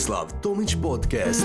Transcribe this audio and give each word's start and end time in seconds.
Tomislav 0.00 0.26
Tomić 0.42 0.76
Podcast. 0.82 1.44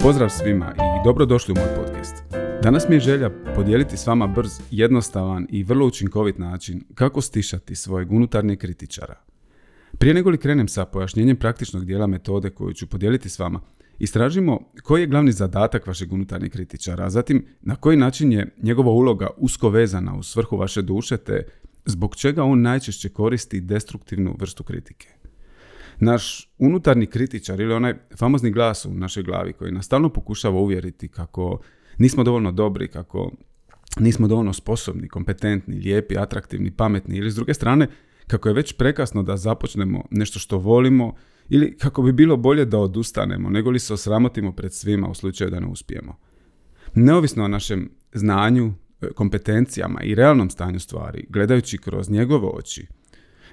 Pozdrav 0.00 0.28
svima 0.28 0.74
i 0.76 1.04
dobrodošli 1.04 1.52
u 1.52 1.54
moj 1.54 1.74
podcast. 1.76 2.14
Danas 2.62 2.88
mi 2.88 2.96
je 2.96 3.00
želja 3.00 3.30
podijeliti 3.54 3.96
s 3.96 4.06
vama 4.06 4.26
brz, 4.26 4.50
jednostavan 4.70 5.46
i 5.50 5.62
vrlo 5.62 5.86
učinkovit 5.86 6.38
način 6.38 6.84
kako 6.94 7.20
stišati 7.20 7.74
svojeg 7.74 8.12
unutarnjeg 8.12 8.58
kritičara. 8.58 9.14
Prije 9.98 10.14
nego 10.14 10.30
li 10.30 10.38
krenem 10.38 10.68
sa 10.68 10.84
pojašnjenjem 10.84 11.36
praktičnog 11.36 11.84
dijela 11.84 12.06
metode 12.06 12.50
koju 12.50 12.72
ću 12.72 12.86
podijeliti 12.86 13.28
s 13.28 13.38
vama, 13.38 13.60
istražimo 13.98 14.60
koji 14.82 15.00
je 15.00 15.06
glavni 15.06 15.32
zadatak 15.32 15.86
vašeg 15.86 16.12
unutarnjeg 16.12 16.52
kritičara, 16.52 17.04
a 17.04 17.10
zatim 17.10 17.46
na 17.60 17.76
koji 17.76 17.96
način 17.96 18.32
je 18.32 18.54
njegova 18.62 18.90
uloga 18.90 19.28
usko 19.36 19.68
vezana 19.68 20.16
u 20.16 20.22
svrhu 20.22 20.56
vaše 20.56 20.82
duše 20.82 21.16
te 21.16 21.46
zbog 21.84 22.16
čega 22.16 22.42
on 22.42 22.62
najčešće 22.62 23.08
koristi 23.08 23.60
destruktivnu 23.60 24.36
vrstu 24.38 24.64
kritike. 24.64 25.08
Naš 26.00 26.52
unutarnji 26.58 27.06
kritičar 27.06 27.60
ili 27.60 27.74
onaj 27.74 27.94
famozni 28.18 28.50
glas 28.50 28.84
u 28.84 28.94
našoj 28.94 29.22
glavi 29.22 29.52
koji 29.52 29.72
nas 29.72 29.86
stalno 29.86 30.08
pokušava 30.08 30.58
uvjeriti 30.58 31.08
kako 31.08 31.60
nismo 31.98 32.24
dovoljno 32.24 32.52
dobri, 32.52 32.88
kako 32.88 33.30
nismo 34.00 34.28
dovoljno 34.28 34.52
sposobni, 34.52 35.08
kompetentni, 35.08 35.76
lijepi, 35.76 36.18
atraktivni, 36.18 36.70
pametni 36.70 37.16
ili 37.16 37.30
s 37.30 37.34
druge 37.34 37.54
strane 37.54 37.88
kako 38.26 38.48
je 38.48 38.54
već 38.54 38.72
prekasno 38.72 39.22
da 39.22 39.36
započnemo 39.36 40.04
nešto 40.10 40.38
što 40.38 40.58
volimo 40.58 41.14
ili 41.48 41.76
kako 41.76 42.02
bi 42.02 42.12
bilo 42.12 42.36
bolje 42.36 42.64
da 42.64 42.78
odustanemo 42.78 43.50
nego 43.50 43.70
li 43.70 43.78
se 43.78 43.94
osramotimo 43.94 44.52
pred 44.52 44.72
svima 44.72 45.08
u 45.08 45.14
slučaju 45.14 45.50
da 45.50 45.60
ne 45.60 45.66
uspijemo. 45.66 46.16
Neovisno 46.94 47.44
o 47.44 47.48
našem 47.48 47.90
znanju, 48.12 48.72
e, 49.00 49.06
kompetencijama 49.14 50.02
i 50.02 50.14
realnom 50.14 50.50
stanju 50.50 50.80
stvari, 50.80 51.26
gledajući 51.28 51.78
kroz 51.78 52.10
njegove 52.10 52.46
oči, 52.46 52.86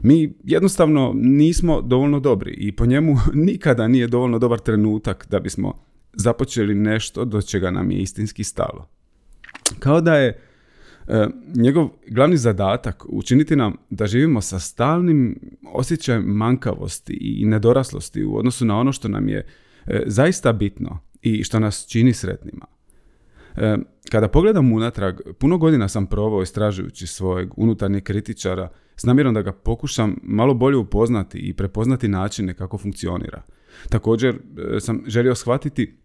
mi 0.01 0.33
jednostavno 0.43 1.11
nismo 1.15 1.81
dovoljno 1.81 2.19
dobri 2.19 2.51
i 2.51 2.75
po 2.75 2.85
njemu 2.85 3.15
nikada 3.33 3.87
nije 3.87 4.07
dovoljno 4.07 4.39
dobar 4.39 4.59
trenutak 4.59 5.27
da 5.29 5.39
bismo 5.39 5.73
započeli 6.13 6.75
nešto 6.75 7.25
do 7.25 7.41
čega 7.41 7.71
nam 7.71 7.91
je 7.91 7.97
istinski 7.97 8.43
stalo. 8.43 8.89
Kao 9.79 10.01
da 10.01 10.15
je 10.15 10.39
njegov 11.55 11.89
glavni 12.07 12.37
zadatak 12.37 13.05
učiniti 13.09 13.55
nam 13.55 13.75
da 13.89 14.07
živimo 14.07 14.41
sa 14.41 14.59
stalnim 14.59 15.39
osjećajem 15.73 16.23
mankavosti 16.23 17.13
i 17.13 17.45
nedoraslosti 17.45 18.23
u 18.23 18.37
odnosu 18.37 18.65
na 18.65 18.79
ono 18.79 18.91
što 18.91 19.07
nam 19.07 19.29
je 19.29 19.45
e, 19.85 20.03
zaista 20.05 20.53
bitno 20.53 20.99
i 21.21 21.43
što 21.43 21.59
nas 21.59 21.87
čini 21.89 22.13
sretnima. 22.13 22.65
E, 23.55 23.77
kada 24.11 24.27
pogledam 24.27 24.71
unatrag, 24.73 25.15
puno 25.39 25.57
godina 25.57 25.87
sam 25.87 26.05
provao 26.05 26.41
istražujući 26.41 27.07
svojeg 27.07 27.49
unutarnjeg 27.57 28.03
kritičara 28.03 28.69
s 28.95 29.03
namjerom 29.03 29.33
da 29.33 29.41
ga 29.41 29.51
pokušam 29.51 30.15
malo 30.23 30.53
bolje 30.53 30.77
upoznati 30.77 31.37
i 31.37 31.53
prepoznati 31.53 32.07
načine 32.07 32.53
kako 32.53 32.77
funkcionira. 32.77 33.41
Također 33.89 34.35
e, 34.75 34.79
sam 34.79 35.03
želio 35.07 35.35
shvatiti 35.35 36.02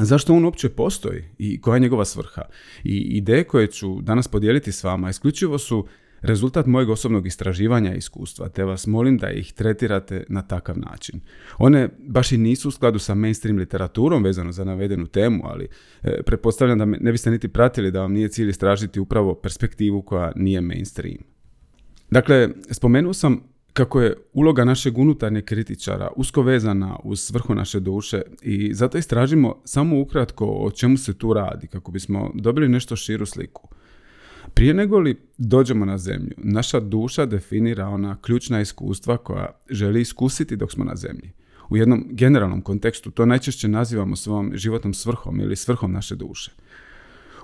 zašto 0.00 0.34
on 0.34 0.44
uopće 0.44 0.68
postoji 0.68 1.24
i 1.38 1.60
koja 1.60 1.74
je 1.76 1.80
njegova 1.80 2.04
svrha. 2.04 2.42
I 2.84 2.96
ideje 2.96 3.44
koje 3.44 3.66
ću 3.66 4.00
danas 4.00 4.28
podijeliti 4.28 4.72
s 4.72 4.84
vama 4.84 5.10
isključivo 5.10 5.58
su 5.58 5.86
rezultat 6.22 6.66
mojeg 6.66 6.88
osobnog 6.88 7.26
istraživanja 7.26 7.94
i 7.94 7.98
iskustva, 7.98 8.48
te 8.48 8.64
vas 8.64 8.86
molim 8.86 9.18
da 9.18 9.30
ih 9.30 9.52
tretirate 9.52 10.24
na 10.28 10.42
takav 10.42 10.78
način. 10.78 11.20
One 11.58 11.88
baš 11.98 12.32
i 12.32 12.38
nisu 12.38 12.68
u 12.68 12.70
skladu 12.70 12.98
sa 12.98 13.14
mainstream 13.14 13.58
literaturom 13.58 14.22
vezano 14.22 14.52
za 14.52 14.64
navedenu 14.64 15.06
temu, 15.06 15.42
ali 15.44 15.68
e, 16.02 16.22
pretpostavljam 16.22 16.78
da 16.78 16.84
ne 16.84 17.12
biste 17.12 17.30
niti 17.30 17.48
pratili 17.48 17.90
da 17.90 18.00
vam 18.00 18.12
nije 18.12 18.28
cilj 18.28 18.48
istražiti 18.48 19.00
upravo 19.00 19.34
perspektivu 19.34 20.02
koja 20.02 20.32
nije 20.36 20.60
mainstream. 20.60 21.18
Dakle, 22.10 22.48
spomenuo 22.70 23.12
sam 23.12 23.51
kako 23.72 24.00
je 24.00 24.16
uloga 24.32 24.64
našeg 24.64 24.98
unutarnjeg 24.98 25.44
kritičara 25.44 26.10
usko 26.16 26.42
vezana 26.42 26.96
uz 27.04 27.20
svrhu 27.20 27.54
naše 27.54 27.80
duše 27.80 28.22
i 28.42 28.74
zato 28.74 28.98
istražimo 28.98 29.60
samo 29.64 30.00
ukratko 30.00 30.46
o 30.46 30.70
čemu 30.70 30.96
se 30.96 31.14
tu 31.14 31.32
radi 31.32 31.66
kako 31.66 31.92
bismo 31.92 32.30
dobili 32.34 32.68
nešto 32.68 32.96
širu 32.96 33.26
sliku. 33.26 33.68
Prije 34.54 34.74
nego 34.74 34.98
li 34.98 35.20
dođemo 35.38 35.84
na 35.84 35.98
zemlju, 35.98 36.34
naša 36.36 36.80
duša 36.80 37.26
definira 37.26 37.88
ona 37.88 38.16
ključna 38.22 38.60
iskustva 38.60 39.16
koja 39.16 39.50
želi 39.70 40.00
iskusiti 40.00 40.56
dok 40.56 40.72
smo 40.72 40.84
na 40.84 40.96
zemlji. 40.96 41.32
U 41.68 41.76
jednom 41.76 42.06
generalnom 42.10 42.62
kontekstu 42.62 43.10
to 43.10 43.26
najčešće 43.26 43.68
nazivamo 43.68 44.16
svojom 44.16 44.52
životnom 44.54 44.94
svrhom 44.94 45.40
ili 45.40 45.56
svrhom 45.56 45.92
naše 45.92 46.14
duše. 46.14 46.52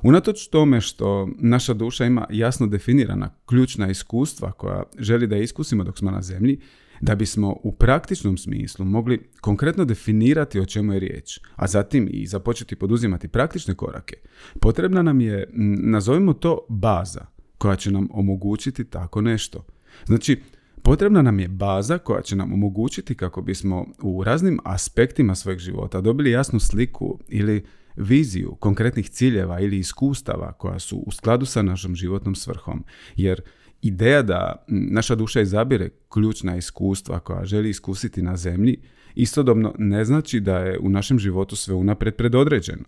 Unatoč 0.03 0.49
tome 0.49 0.81
što 0.81 1.29
naša 1.39 1.75
duša 1.75 2.05
ima 2.05 2.27
jasno 2.31 2.67
definirana 2.67 3.31
ključna 3.47 3.91
iskustva 3.91 4.53
koja 4.53 4.83
želi 4.99 5.27
da 5.27 5.37
iskusimo 5.37 5.85
dok 5.85 5.99
smo 5.99 6.11
na 6.11 6.23
zemlji, 6.23 6.61
da 7.01 7.15
bismo 7.15 7.57
u 7.63 7.73
praktičnom 7.73 8.39
smislu 8.39 8.85
mogli 8.85 9.29
konkretno 9.41 9.85
definirati 9.85 10.61
o 10.61 10.67
čemu 10.67 10.93
je 10.93 11.01
riječ, 11.01 11.41
a 11.57 11.67
zatim 11.67 12.09
i 12.11 12.27
započeti 12.27 12.77
poduzimati 12.77 13.29
praktične 13.29 13.75
korake, 13.75 14.17
potrebna 14.61 15.03
nam 15.03 15.21
je, 15.21 15.51
nazovimo 15.83 16.33
to, 16.33 16.67
baza 16.69 17.27
koja 17.59 17.77
će 17.77 17.91
nam 17.91 18.09
omogućiti 18.11 18.85
tako 18.85 19.21
nešto. 19.21 19.67
Znači, 20.07 20.43
potrebna 20.83 21.23
nam 21.23 21.41
je 21.41 21.49
baza 21.49 21.99
koja 21.99 22.23
će 22.23 22.37
nam 22.37 22.53
omogućiti 22.53 23.15
kako 23.15 23.43
bismo 23.43 23.87
u 24.03 24.25
raznim 24.25 24.59
aspektima 24.65 25.35
svojeg 25.35 25.59
života 25.59 26.01
dobili 26.01 26.31
jasnu 26.31 26.61
sliku 26.61 27.19
ili 27.29 27.65
viziju 27.99 28.57
konkretnih 28.61 29.11
ciljeva 29.11 29.61
ili 29.61 29.79
iskustava 29.79 30.53
koja 30.53 30.79
su 30.79 30.97
u 31.07 31.11
skladu 31.11 31.47
sa 31.47 31.63
našom 31.63 31.95
životnom 31.95 32.35
svrhom. 32.35 32.85
Jer 33.17 33.41
ideja 33.83 34.23
da 34.23 34.65
naša 34.69 35.15
duša 35.15 35.41
izabire 35.41 35.91
ključna 36.09 36.57
iskustva 36.57 37.21
koja 37.21 37.45
želi 37.45 37.71
iskusiti 37.71 38.23
na 38.23 38.37
zemlji, 38.37 38.77
istodobno 39.15 39.75
ne 39.79 40.05
znači 40.05 40.41
da 40.41 40.59
je 40.59 40.79
u 40.79 40.89
našem 40.89 41.19
životu 41.19 41.57
sve 41.57 41.75
unaprijed 41.75 42.17
predodređeno. 42.17 42.85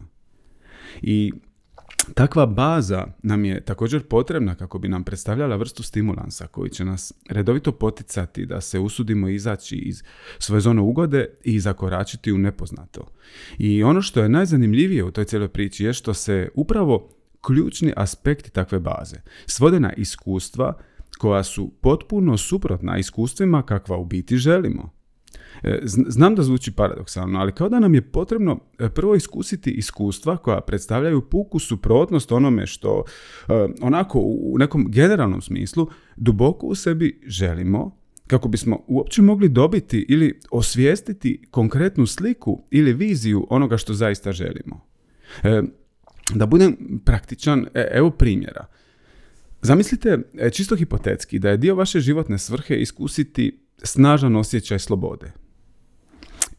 I 1.02 1.32
Takva 2.14 2.46
baza 2.46 3.06
nam 3.22 3.44
je 3.44 3.64
također 3.64 4.02
potrebna 4.02 4.54
kako 4.54 4.78
bi 4.78 4.88
nam 4.88 5.04
predstavljala 5.04 5.56
vrstu 5.56 5.82
stimulansa 5.82 6.46
koji 6.46 6.70
će 6.70 6.84
nas 6.84 7.12
redovito 7.30 7.72
poticati 7.72 8.46
da 8.46 8.60
se 8.60 8.78
usudimo 8.78 9.28
izaći 9.28 9.76
iz 9.76 10.02
svoje 10.38 10.60
zone 10.60 10.80
ugode 10.80 11.26
i 11.44 11.60
zakoračiti 11.60 12.32
u 12.32 12.38
nepoznato. 12.38 13.06
I 13.58 13.82
ono 13.82 14.02
što 14.02 14.22
je 14.22 14.28
najzanimljivije 14.28 15.04
u 15.04 15.10
toj 15.10 15.24
cijeloj 15.24 15.48
priči 15.48 15.84
je 15.84 15.92
što 15.92 16.14
se 16.14 16.48
upravo 16.54 17.08
ključni 17.46 17.92
aspekti 17.96 18.50
takve 18.50 18.78
baze 18.78 19.16
svode 19.46 19.80
na 19.80 19.92
iskustva 19.92 20.78
koja 21.18 21.42
su 21.42 21.72
potpuno 21.80 22.36
suprotna 22.36 22.98
iskustvima 22.98 23.62
kakva 23.62 23.96
u 23.96 24.04
biti 24.04 24.36
želimo. 24.36 24.99
E, 25.62 25.78
znam 25.84 26.34
da 26.34 26.42
zvuči 26.42 26.72
paradoksalno, 26.72 27.40
ali 27.40 27.52
kao 27.52 27.68
da 27.68 27.80
nam 27.80 27.94
je 27.94 28.02
potrebno 28.02 28.60
e, 28.78 28.88
prvo 28.88 29.14
iskusiti 29.14 29.70
iskustva 29.70 30.36
koja 30.36 30.60
predstavljaju 30.60 31.20
puku 31.20 31.58
suprotnost 31.58 32.32
onome 32.32 32.66
što 32.66 33.04
e, 33.48 33.52
onako 33.82 34.18
u 34.20 34.58
nekom 34.58 34.90
generalnom 34.90 35.42
smislu 35.42 35.88
duboko 36.16 36.66
u 36.66 36.74
sebi 36.74 37.20
želimo 37.26 38.00
kako 38.26 38.48
bismo 38.48 38.84
uopće 38.86 39.22
mogli 39.22 39.48
dobiti 39.48 40.06
ili 40.08 40.40
osvijestiti 40.50 41.42
konkretnu 41.50 42.06
sliku 42.06 42.64
ili 42.70 42.92
viziju 42.92 43.46
onoga 43.50 43.76
što 43.76 43.94
zaista 43.94 44.32
želimo. 44.32 44.80
Da 46.34 46.46
budem 46.46 47.00
praktičan, 47.04 47.66
evo 47.74 48.10
primjera. 48.10 48.66
Zamislite 49.62 50.18
čisto 50.52 50.76
hipotetski 50.76 51.38
da 51.38 51.50
je 51.50 51.56
dio 51.56 51.74
vaše 51.74 52.00
životne 52.00 52.38
svrhe 52.38 52.76
iskusiti 52.76 53.60
snažan 53.82 54.36
osjećaj 54.36 54.78
slobode. 54.78 55.32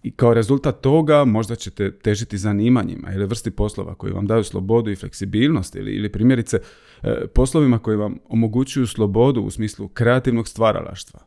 I 0.03 0.11
kao 0.11 0.33
rezultat 0.33 0.81
toga 0.81 1.25
možda 1.25 1.55
ćete 1.55 1.97
težiti 1.97 2.37
zanimanjima 2.37 3.13
ili 3.13 3.25
vrsti 3.25 3.51
poslova 3.51 3.95
koji 3.95 4.13
vam 4.13 4.27
daju 4.27 4.43
slobodu 4.43 4.91
i 4.91 4.95
fleksibilnost 4.95 5.75
ili, 5.75 5.91
ili 5.91 6.11
primjerice 6.11 6.59
e, 7.03 7.27
poslovima 7.27 7.79
koji 7.79 7.97
vam 7.97 8.17
omogućuju 8.29 8.87
slobodu 8.87 9.41
u 9.41 9.51
smislu 9.51 9.87
kreativnog 9.87 10.47
stvaralaštva. 10.47 11.19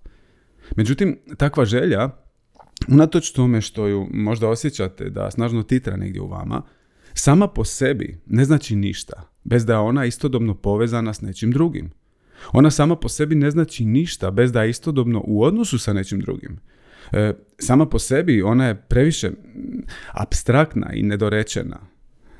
Međutim, 0.76 1.18
takva 1.36 1.64
želja, 1.64 2.10
unatoč 2.88 3.30
tome 3.30 3.60
što 3.60 3.86
ju 3.86 4.06
možda 4.10 4.48
osjećate 4.48 5.10
da 5.10 5.30
snažno 5.30 5.62
titra 5.62 5.96
negdje 5.96 6.22
u 6.22 6.28
vama, 6.28 6.62
sama 7.14 7.48
po 7.48 7.64
sebi 7.64 8.20
ne 8.26 8.44
znači 8.44 8.76
ništa, 8.76 9.28
bez 9.44 9.66
da 9.66 9.72
je 9.72 9.78
ona 9.78 10.04
istodobno 10.04 10.54
povezana 10.54 11.14
s 11.14 11.20
nečim 11.20 11.50
drugim. 11.50 11.90
Ona 12.52 12.70
sama 12.70 12.96
po 12.96 13.08
sebi 13.08 13.34
ne 13.34 13.50
znači 13.50 13.84
ništa 13.84 14.30
bez 14.30 14.52
da 14.52 14.62
je 14.62 14.70
istodobno 14.70 15.22
u 15.26 15.42
odnosu 15.42 15.78
sa 15.78 15.92
nečim 15.92 16.20
drugim. 16.20 16.58
E, 17.14 17.32
sama 17.58 17.86
po 17.86 17.98
sebi 17.98 18.42
ona 18.42 18.66
je 18.66 18.74
previše 18.74 19.30
abstraktna 20.12 20.92
i 20.92 21.02
nedorečena. 21.02 21.80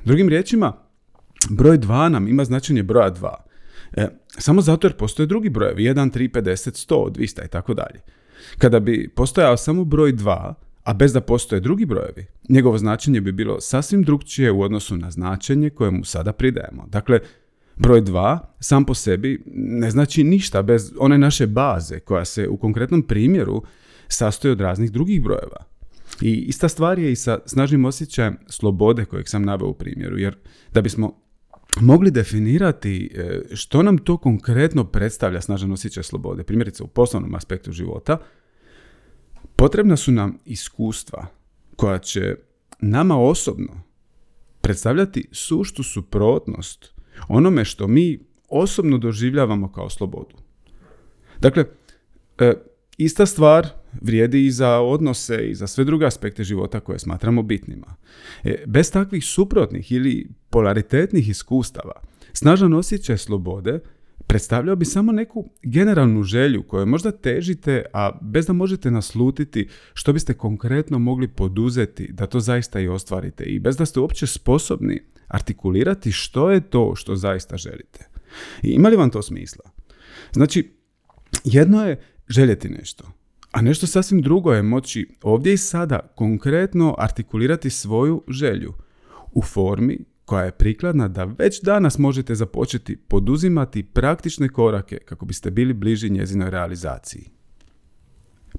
Drugim 0.05 0.29
riječima, 0.29 0.73
broj 1.49 1.77
2 1.77 2.09
nam 2.09 2.27
ima 2.27 2.45
značenje 2.45 2.83
broja 2.83 3.11
2. 3.11 3.33
E, 3.93 4.07
samo 4.27 4.61
zato 4.61 4.87
jer 4.87 4.93
postoje 4.93 5.25
drugi 5.25 5.49
brojevi, 5.49 5.83
1, 5.83 6.17
3, 6.17 6.41
50, 6.41 6.89
100, 6.89 7.11
200 7.11 7.45
i 7.45 7.47
tako 7.47 7.73
dalje. 7.73 7.99
Kada 8.57 8.79
bi 8.79 9.09
postojao 9.15 9.57
samo 9.57 9.85
broj 9.85 10.13
2, 10.13 10.53
a 10.83 10.93
bez 10.93 11.13
da 11.13 11.21
postoje 11.21 11.59
drugi 11.59 11.85
brojevi, 11.85 12.25
njegovo 12.49 12.77
značenje 12.77 13.21
bi 13.21 13.31
bilo 13.31 13.61
sasvim 13.61 14.03
drugčije 14.03 14.51
u 14.51 14.61
odnosu 14.61 14.97
na 14.97 15.11
značenje 15.11 15.69
koje 15.69 15.91
mu 15.91 16.05
sada 16.05 16.33
pridajemo. 16.33 16.85
Dakle, 16.87 17.19
broj 17.75 18.01
2 18.01 18.39
sam 18.59 18.85
po 18.85 18.93
sebi 18.93 19.43
ne 19.55 19.91
znači 19.91 20.23
ništa 20.23 20.61
bez 20.61 20.93
one 20.99 21.17
naše 21.17 21.47
baze 21.47 21.99
koja 21.99 22.25
se 22.25 22.47
u 22.47 22.57
konkretnom 22.57 23.03
primjeru 23.03 23.63
sastoji 24.07 24.51
od 24.51 24.61
raznih 24.61 24.91
drugih 24.91 25.23
brojeva. 25.23 25.65
I 26.21 26.31
ista 26.31 26.69
stvar 26.69 26.99
je 26.99 27.11
i 27.11 27.15
sa 27.15 27.39
snažnim 27.45 27.85
osjećajem 27.85 28.37
slobode 28.47 29.05
kojeg 29.05 29.29
sam 29.29 29.43
naveo 29.43 29.67
u 29.67 29.73
primjeru, 29.73 30.17
jer 30.17 30.37
da 30.73 30.81
bismo 30.81 31.25
mogli 31.81 32.11
definirati 32.11 33.11
e, 33.15 33.41
što 33.55 33.83
nam 33.83 33.97
to 33.97 34.17
konkretno 34.17 34.83
predstavlja 34.83 35.41
snažan 35.41 35.71
osjećaj 35.71 36.03
slobode, 36.03 36.43
primjerice 36.43 36.83
u 36.83 36.87
poslovnom 36.87 37.35
aspektu 37.35 37.71
života, 37.71 38.17
potrebna 39.55 39.97
su 39.97 40.11
nam 40.11 40.37
iskustva 40.45 41.27
koja 41.75 41.99
će 41.99 42.35
nama 42.79 43.19
osobno 43.19 43.81
predstavljati 44.61 45.27
suštu 45.31 45.83
suprotnost 45.83 46.93
onome 47.27 47.65
što 47.65 47.87
mi 47.87 48.19
osobno 48.49 48.97
doživljavamo 48.97 49.71
kao 49.71 49.89
slobodu. 49.89 50.35
Dakle, 51.39 51.65
e, 52.39 52.53
ista 52.97 53.25
stvar 53.25 53.67
vrijedi 54.01 54.45
i 54.45 54.51
za 54.51 54.79
odnose 54.79 55.47
i 55.49 55.55
za 55.55 55.67
sve 55.67 55.83
druge 55.83 56.05
aspekte 56.05 56.43
života 56.43 56.79
koje 56.79 56.99
smatramo 56.99 57.43
bitnima. 57.43 57.95
E, 58.43 58.63
bez 58.65 58.91
takvih 58.91 59.25
suprotnih 59.25 59.91
ili 59.91 60.27
polaritetnih 60.49 61.29
iskustava, 61.29 62.01
snažan 62.33 62.73
osjećaj 62.73 63.17
slobode 63.17 63.79
predstavljao 64.27 64.75
bi 64.75 64.85
samo 64.85 65.11
neku 65.11 65.49
generalnu 65.63 66.23
želju 66.23 66.63
koju 66.63 66.85
možda 66.85 67.11
težite, 67.11 67.83
a 67.93 68.11
bez 68.21 68.45
da 68.45 68.53
možete 68.53 68.91
naslutiti 68.91 69.67
što 69.93 70.13
biste 70.13 70.33
konkretno 70.33 70.99
mogli 70.99 71.27
poduzeti 71.27 72.09
da 72.13 72.25
to 72.25 72.39
zaista 72.39 72.79
i 72.79 72.87
ostvarite 72.87 73.43
i 73.43 73.59
bez 73.59 73.77
da 73.77 73.85
ste 73.85 73.99
uopće 73.99 74.27
sposobni 74.27 75.01
artikulirati 75.27 76.11
što 76.11 76.51
je 76.51 76.61
to 76.61 76.95
što 76.95 77.15
zaista 77.15 77.57
želite. 77.57 78.07
Ima 78.61 78.89
li 78.89 78.95
vam 78.95 79.09
to 79.09 79.21
smisla? 79.21 79.71
Znači, 80.33 80.71
jedno 81.43 81.87
je 81.87 82.01
željeti 82.27 82.69
nešto, 82.69 83.11
a 83.55 83.61
nešto 83.61 83.87
sasvim 83.87 84.21
drugo 84.21 84.53
je 84.53 84.63
moći 84.63 85.07
ovdje 85.23 85.53
i 85.53 85.57
sada 85.57 85.99
konkretno 86.15 86.95
artikulirati 86.97 87.69
svoju 87.69 88.23
želju 88.27 88.73
u 89.31 89.41
formi 89.41 89.99
koja 90.25 90.43
je 90.43 90.51
prikladna 90.51 91.07
da 91.07 91.23
već 91.23 91.61
danas 91.61 91.97
možete 91.97 92.35
započeti 92.35 92.95
poduzimati 92.95 93.83
praktične 93.83 94.49
korake 94.49 94.97
kako 94.97 95.25
biste 95.25 95.51
bili 95.51 95.73
bliži 95.73 96.09
njezinoj 96.09 96.49
realizaciji. 96.49 97.23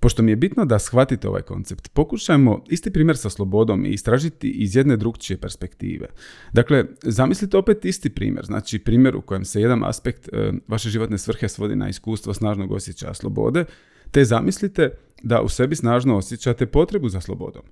Pošto 0.00 0.22
mi 0.22 0.32
je 0.32 0.36
bitno 0.36 0.64
da 0.64 0.78
shvatite 0.78 1.28
ovaj 1.28 1.42
koncept, 1.42 1.88
pokušajmo 1.92 2.64
isti 2.68 2.90
primjer 2.90 3.16
sa 3.16 3.30
slobodom 3.30 3.84
i 3.84 3.88
istražiti 3.88 4.50
iz 4.50 4.76
jedne 4.76 4.96
drugčije 4.96 5.36
perspektive. 5.36 6.06
Dakle, 6.52 6.84
zamislite 7.02 7.56
opet 7.56 7.84
isti 7.84 8.10
primjer, 8.10 8.44
znači 8.44 8.78
primjer 8.78 9.16
u 9.16 9.20
kojem 9.20 9.44
se 9.44 9.60
jedan 9.60 9.84
aspekt 9.84 10.28
e, 10.28 10.52
vaše 10.68 10.90
životne 10.90 11.18
svrhe 11.18 11.48
svodi 11.48 11.76
na 11.76 11.88
iskustvo 11.88 12.34
snažnog 12.34 12.72
osjećaja 12.72 13.14
slobode, 13.14 13.64
te 14.10 14.24
zamislite 14.24 14.90
da 15.22 15.42
u 15.42 15.48
sebi 15.48 15.76
snažno 15.76 16.16
osjećate 16.16 16.66
potrebu 16.66 17.08
za 17.08 17.20
slobodom. 17.20 17.62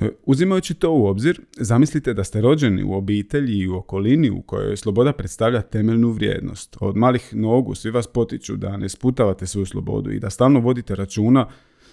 E, 0.00 0.10
uzimajući 0.26 0.74
to 0.74 0.92
u 0.92 1.06
obzir, 1.06 1.40
zamislite 1.56 2.14
da 2.14 2.24
ste 2.24 2.40
rođeni 2.40 2.82
u 2.82 2.92
obitelji 2.92 3.58
i 3.58 3.68
u 3.68 3.76
okolini 3.76 4.30
u 4.30 4.42
kojoj 4.42 4.76
sloboda 4.76 5.12
predstavlja 5.12 5.62
temeljnu 5.62 6.10
vrijednost. 6.10 6.76
Od 6.80 6.96
malih 6.96 7.34
nogu 7.34 7.74
svi 7.74 7.90
vas 7.90 8.06
potiču 8.06 8.56
da 8.56 8.76
ne 8.76 8.88
sputavate 8.88 9.46
svoju 9.46 9.66
slobodu 9.66 10.10
i 10.10 10.20
da 10.20 10.30
stalno 10.30 10.60
vodite 10.60 10.94
računa 10.94 11.46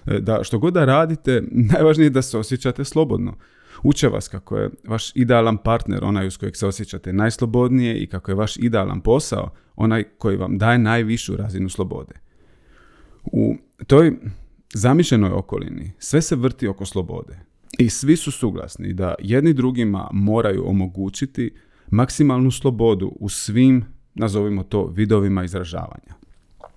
e, 0.06 0.20
da 0.20 0.44
što 0.44 0.60
god 0.60 0.74
da 0.74 0.86
radite, 0.86 1.44
najvažnije 1.74 2.06
je 2.06 2.10
da 2.10 2.22
se 2.22 2.38
osjećate 2.38 2.84
slobodno. 2.84 3.36
Uče 3.84 4.08
vas 4.08 4.28
kako 4.28 4.58
je 4.58 4.70
vaš 4.88 5.16
idealan 5.16 5.58
partner 5.58 6.04
onaj 6.04 6.28
uz 6.28 6.38
kojeg 6.38 6.56
se 6.56 6.68
osjećate 6.68 7.14
najslobodnije 7.14 7.98
i 7.98 8.08
kako 8.08 8.32
je 8.32 8.36
vaš 8.36 8.58
idealan 8.58 9.02
posao 9.02 9.52
onaj 9.76 10.04
koji 10.18 10.38
vam 10.38 10.58
daje 10.58 10.78
najvišu 10.78 11.38
razinu 11.38 11.70
slobode. 11.70 12.29
U 13.24 13.56
toj 13.88 14.18
zamišljenoj 14.74 15.32
okolini 15.32 15.92
sve 16.00 16.22
se 16.22 16.36
vrti 16.36 16.68
oko 16.68 16.86
slobode. 16.86 17.40
I 17.80 17.90
svi 17.90 18.16
su 18.16 18.32
suglasni 18.32 18.94
da 18.94 19.16
jedni 19.20 19.54
drugima 19.54 20.10
moraju 20.14 20.70
omogućiti 20.70 21.52
maksimalnu 21.92 22.52
slobodu 22.52 23.12
u 23.20 23.30
svim, 23.30 23.86
nazovimo 24.16 24.64
to, 24.64 24.86
vidovima 24.86 25.44
izražavanja. 25.44 26.14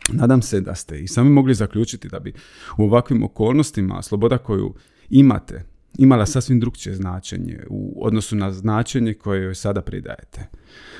Nadam 0.08 0.42
se 0.42 0.60
da 0.60 0.74
ste 0.74 1.00
i 1.00 1.08
sami 1.08 1.30
mogli 1.30 1.54
zaključiti 1.54 2.08
da 2.08 2.18
bi 2.18 2.32
u 2.78 2.82
ovakvim 2.82 3.22
okolnostima 3.22 4.02
sloboda 4.02 4.38
koju 4.38 4.74
imate 5.10 5.71
imala 5.98 6.26
sasvim 6.26 6.60
drugčije 6.60 6.94
značenje 6.94 7.58
u 7.68 8.06
odnosu 8.06 8.36
na 8.36 8.52
značenje 8.52 9.14
koje 9.14 9.42
joj 9.42 9.54
sada 9.54 9.82
pridajete. 9.82 10.40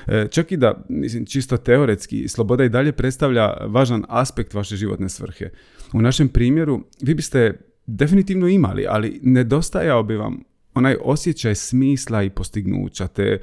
E, 0.07 0.27
čak 0.31 0.51
i 0.51 0.57
da, 0.57 0.85
mislim, 0.89 1.25
čisto 1.25 1.57
teoretski, 1.57 2.27
sloboda 2.27 2.63
i 2.63 2.69
dalje 2.69 2.91
predstavlja 2.91 3.53
važan 3.67 4.05
aspekt 4.09 4.53
vaše 4.53 4.75
životne 4.75 5.09
svrhe. 5.09 5.49
U 5.93 6.01
našem 6.01 6.29
primjeru 6.29 6.83
vi 7.01 7.13
biste 7.13 7.59
definitivno 7.85 8.47
imali, 8.47 8.85
ali 8.89 9.19
nedostajao 9.23 10.03
bi 10.03 10.15
vam 10.15 10.43
onaj 10.73 10.95
osjećaj 11.01 11.55
smisla 11.55 12.23
i 12.23 12.29
postignuća, 12.29 13.07
te 13.07 13.39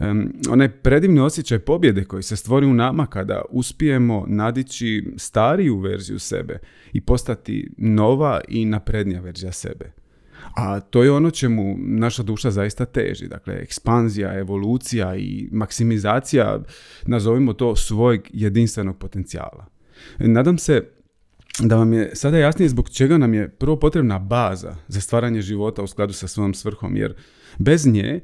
um, 0.00 0.32
onaj 0.50 0.68
predivni 0.68 1.20
osjećaj 1.20 1.58
pobjede 1.58 2.04
koji 2.04 2.22
se 2.22 2.36
stvori 2.36 2.66
u 2.66 2.74
nama 2.74 3.06
kada 3.06 3.42
uspijemo 3.50 4.24
nadići 4.28 5.12
stariju 5.16 5.78
verziju 5.78 6.18
sebe 6.18 6.58
i 6.92 7.00
postati 7.00 7.70
nova 7.76 8.40
i 8.48 8.64
naprednija 8.64 9.20
verzija 9.20 9.52
sebe. 9.52 9.92
A 10.56 10.80
to 10.80 11.02
je 11.02 11.12
ono 11.12 11.30
čemu 11.30 11.76
naša 11.78 12.22
duša 12.22 12.50
zaista 12.50 12.84
teži. 12.84 13.28
Dakle, 13.28 13.54
ekspanzija, 13.54 14.38
evolucija 14.38 15.16
i 15.16 15.48
maksimizacija, 15.52 16.60
nazovimo 17.06 17.52
to, 17.52 17.76
svojeg 17.76 18.20
jedinstvenog 18.32 18.98
potencijala. 18.98 19.66
Nadam 20.18 20.58
se 20.58 20.82
da 21.60 21.76
vam 21.76 21.92
je 21.92 22.10
sada 22.14 22.38
jasnije 22.38 22.68
zbog 22.68 22.90
čega 22.90 23.18
nam 23.18 23.34
je 23.34 23.48
prvo 23.48 23.76
potrebna 23.76 24.18
baza 24.18 24.76
za 24.88 25.00
stvaranje 25.00 25.42
života 25.42 25.82
u 25.82 25.86
skladu 25.86 26.12
sa 26.12 26.28
svojom 26.28 26.54
svrhom, 26.54 26.96
jer 26.96 27.14
bez 27.58 27.86
nje 27.86 28.20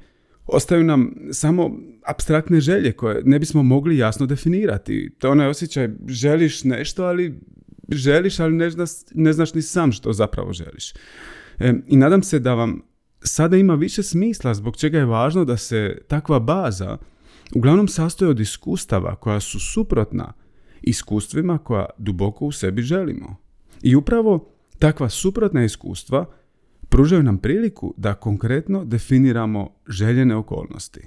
ostaju 0.46 0.84
nam 0.84 1.14
samo 1.32 1.70
abstraktne 2.06 2.60
želje 2.60 2.92
koje 2.92 3.22
ne 3.24 3.38
bismo 3.38 3.62
mogli 3.62 3.98
jasno 3.98 4.26
definirati. 4.26 5.14
To 5.18 5.26
je 5.26 5.30
onaj 5.30 5.48
osjećaj 5.48 5.88
želiš 6.08 6.64
nešto, 6.64 7.04
ali 7.04 7.40
želiš, 7.88 8.40
ali 8.40 8.54
ne 8.54 8.70
znaš, 8.70 8.90
ne 9.14 9.32
znaš 9.32 9.54
ni 9.54 9.62
sam 9.62 9.92
što 9.92 10.12
zapravo 10.12 10.52
želiš. 10.52 10.92
E, 11.58 11.72
I 11.86 11.96
nadam 11.96 12.22
se 12.22 12.38
da 12.38 12.54
vam 12.54 12.82
sada 13.20 13.56
ima 13.56 13.74
više 13.74 14.02
smisla 14.02 14.54
zbog 14.54 14.76
čega 14.76 14.98
je 14.98 15.04
važno 15.04 15.44
da 15.44 15.56
se 15.56 15.98
takva 16.08 16.38
baza 16.38 16.98
uglavnom 17.54 17.88
sastoji 17.88 18.30
od 18.30 18.40
iskustava 18.40 19.16
koja 19.16 19.40
su 19.40 19.60
suprotna 19.60 20.32
iskustvima 20.82 21.58
koja 21.58 21.86
duboko 21.98 22.46
u 22.46 22.52
sebi 22.52 22.82
želimo. 22.82 23.36
I 23.82 23.96
upravo 23.96 24.50
takva 24.78 25.08
suprotna 25.08 25.64
iskustva 25.64 26.26
pružaju 26.88 27.22
nam 27.22 27.38
priliku 27.38 27.94
da 27.96 28.14
konkretno 28.14 28.84
definiramo 28.84 29.70
željene 29.88 30.36
okolnosti. 30.36 31.00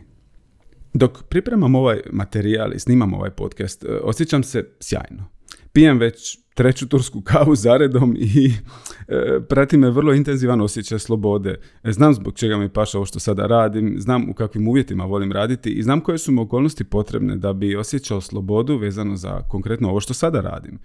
Dok 0.94 1.24
pripremam 1.24 1.75
ovaj 1.75 2.01
materijal 2.12 2.74
i 2.74 2.80
snimam 2.80 3.13
ovaj 3.13 3.30
podcast, 3.30 3.84
e, 3.84 3.88
osjećam 4.04 4.44
se 4.44 4.70
sjajno. 4.80 5.37
Pijem 5.77 6.00
već 6.00 6.39
treću 6.53 6.88
tursku 6.88 7.22
kavu 7.22 7.55
zaredom 7.55 8.15
i 8.19 8.51
e, 9.07 9.39
prati 9.50 9.77
me 9.77 9.89
vrlo 9.89 10.13
intenzivan 10.13 10.62
osjećaj 10.62 11.00
slobode. 11.00 11.55
E, 11.84 11.91
znam 11.91 12.13
zbog 12.13 12.34
čega 12.36 12.57
mi 12.57 12.69
paša 12.69 12.98
ovo 12.98 13.05
što 13.05 13.19
sada 13.19 13.48
radim, 13.48 13.96
znam 14.00 14.29
u 14.29 14.34
kakvim 14.34 14.67
uvjetima 14.67 15.05
volim 15.05 15.31
raditi 15.31 15.69
i 15.69 15.84
znam 15.84 16.01
koje 16.01 16.17
su 16.17 16.31
mi 16.31 16.41
okolnosti 16.41 16.84
potrebne 16.84 17.36
da 17.36 17.53
bi 17.53 17.75
osjećao 17.75 18.22
slobodu 18.22 18.77
vezano 18.77 19.15
za 19.15 19.41
konkretno 19.50 19.89
ovo 19.89 20.00
što 20.00 20.13
sada 20.13 20.41
radim. 20.41 20.79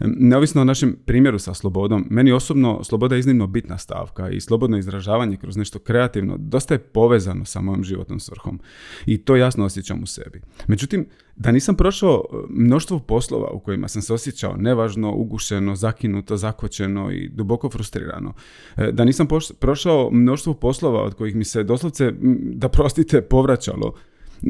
Neovisno 0.00 0.60
o 0.60 0.64
našem 0.64 0.96
primjeru 1.06 1.38
sa 1.38 1.54
slobodom, 1.54 2.06
meni 2.10 2.32
osobno 2.32 2.84
sloboda 2.84 3.14
je 3.14 3.18
iznimno 3.18 3.46
bitna 3.46 3.78
stavka 3.78 4.30
i 4.30 4.40
slobodno 4.40 4.78
izražavanje 4.78 5.36
kroz 5.36 5.56
nešto 5.56 5.78
kreativno 5.78 6.36
dosta 6.38 6.74
je 6.74 6.78
povezano 6.78 7.44
sa 7.44 7.60
mojom 7.60 7.84
životnom 7.84 8.20
svrhom 8.20 8.60
i 9.06 9.18
to 9.18 9.36
jasno 9.36 9.64
osjećam 9.64 10.02
u 10.02 10.06
sebi. 10.06 10.40
Međutim, 10.66 11.06
da 11.36 11.52
nisam 11.52 11.74
prošao 11.74 12.24
e, 12.24 12.36
mnoštvo 12.48 12.98
poslova 12.98 13.50
u 13.50 13.60
kojima 13.60 13.88
sam 13.88 14.02
se 14.02 14.14
osjećao 14.14 14.56
nevažno, 14.56 15.12
ugušeno, 15.14 15.76
zakinuto, 15.76 16.36
zakočeno 16.36 17.12
i 17.12 17.28
duboko 17.28 17.70
frustrirano, 17.70 18.34
e, 18.76 18.92
da 18.92 19.04
nisam 19.04 19.28
prošao 19.58 20.10
mnoštvo 20.12 20.54
poslova 20.54 21.02
od 21.02 21.14
kojih 21.14 21.36
mi 21.36 21.44
se 21.44 21.62
doslovce, 21.62 22.12
da 22.54 22.68
prostite, 22.68 23.22
povraćalo, 23.22 23.94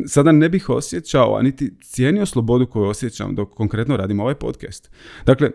sada 0.06 0.32
ne 0.32 0.48
bih 0.48 0.70
osjećao, 0.70 1.36
a 1.36 1.42
niti 1.42 1.74
cijenio 1.82 2.26
slobodu 2.26 2.66
koju 2.66 2.84
osjećam 2.84 3.34
dok 3.34 3.54
konkretno 3.54 3.96
radim 3.96 4.20
ovaj 4.20 4.34
podcast. 4.34 4.90
Dakle, 5.26 5.50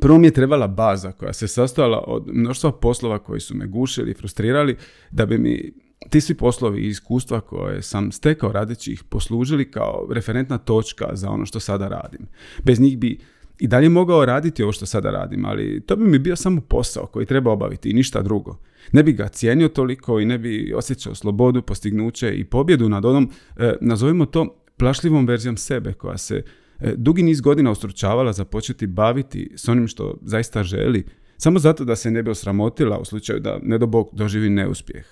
Prvo 0.00 0.18
mi 0.18 0.26
je 0.26 0.30
trebala 0.30 0.68
baza 0.68 1.12
koja 1.12 1.32
se 1.32 1.48
sastojala 1.48 2.04
od 2.06 2.24
mnoštva 2.26 2.72
poslova 2.72 3.18
koji 3.18 3.40
su 3.40 3.56
me 3.56 3.66
gušili 3.66 4.10
i 4.10 4.14
frustrirali 4.14 4.76
da 5.10 5.26
bi 5.26 5.38
mi 5.38 5.72
ti 6.10 6.20
svi 6.20 6.34
poslovi 6.34 6.80
i 6.80 6.88
iskustva 6.88 7.40
koje 7.40 7.82
sam 7.82 8.12
stekao 8.12 8.52
radeći 8.52 8.92
ih 8.92 9.04
poslužili 9.04 9.70
kao 9.70 10.08
referentna 10.10 10.58
točka 10.58 11.10
za 11.12 11.30
ono 11.30 11.46
što 11.46 11.60
sada 11.60 11.88
radim. 11.88 12.26
Bez 12.62 12.80
njih 12.80 12.98
bi 12.98 13.18
i 13.58 13.66
dalje 13.66 13.88
mogao 13.88 14.24
raditi 14.24 14.62
ovo 14.62 14.72
što 14.72 14.86
sada 14.86 15.10
radim, 15.10 15.44
ali 15.44 15.82
to 15.86 15.96
bi 15.96 16.04
mi 16.04 16.18
bio 16.18 16.36
samo 16.36 16.60
posao 16.60 17.06
koji 17.06 17.26
treba 17.26 17.52
obaviti 17.52 17.90
i 17.90 17.92
ništa 17.92 18.22
drugo. 18.22 18.58
Ne 18.92 19.02
bi 19.02 19.12
ga 19.12 19.28
cijenio 19.28 19.68
toliko 19.68 20.20
i 20.20 20.24
ne 20.24 20.38
bi 20.38 20.72
osjećao 20.76 21.14
slobodu, 21.14 21.62
postignuće 21.62 22.34
i 22.34 22.44
pobjedu 22.44 22.88
nad 22.88 23.04
onom, 23.04 23.30
e, 23.56 23.74
nazovimo 23.80 24.26
to, 24.26 24.60
plašljivom 24.76 25.26
verzijom 25.26 25.56
sebe 25.56 25.92
koja 25.92 26.18
se 26.18 26.42
e, 26.80 26.94
dugi 26.96 27.22
niz 27.22 27.40
godina 27.40 27.70
ustručavala 27.70 28.32
započeti 28.32 28.86
baviti 28.86 29.52
s 29.56 29.68
onim 29.68 29.88
što 29.88 30.18
zaista 30.22 30.62
želi, 30.62 31.04
samo 31.36 31.58
zato 31.58 31.84
da 31.84 31.96
se 31.96 32.10
ne 32.10 32.22
bi 32.22 32.30
osramotila 32.30 32.98
u 32.98 33.04
slučaju 33.04 33.40
da 33.40 33.58
ne 33.62 33.78
do 33.78 33.86
Bog 33.86 34.08
doživi 34.12 34.50
neuspjeh. 34.50 35.06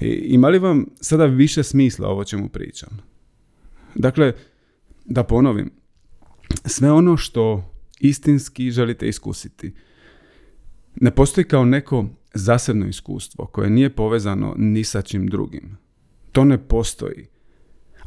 I, 0.00 0.06
ima 0.08 0.48
li 0.48 0.58
vam 0.58 0.86
sada 1.00 1.24
više 1.24 1.62
smisla 1.62 2.08
ovo 2.08 2.24
čemu 2.24 2.48
pričam? 2.48 2.88
Dakle, 3.94 4.32
da 5.04 5.24
ponovim, 5.24 5.70
sve 6.64 6.92
ono 6.92 7.16
što 7.16 7.74
istinski 8.00 8.70
želite 8.70 9.08
iskusiti 9.08 9.74
ne 10.96 11.10
postoji 11.10 11.44
kao 11.44 11.64
neko 11.64 12.06
zasebno 12.34 12.86
iskustvo 12.86 13.46
koje 13.46 13.70
nije 13.70 13.94
povezano 13.94 14.54
ni 14.58 14.84
sa 14.84 15.02
čim 15.02 15.26
drugim. 15.26 15.76
To 16.32 16.44
ne 16.44 16.68
postoji. 16.68 17.26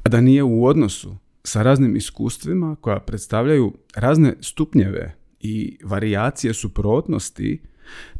A 0.04 0.10
da 0.10 0.22
nije 0.22 0.44
u 0.44 0.66
odnosu 0.66 1.18
sa 1.44 1.62
raznim 1.62 1.96
iskustvima 1.96 2.76
koja 2.82 3.00
predstavljaju 3.00 3.74
razne 3.96 4.36
stupnjeve 4.42 5.16
i 5.40 5.78
varijacije 5.84 6.54
suprotnosti 6.54 7.62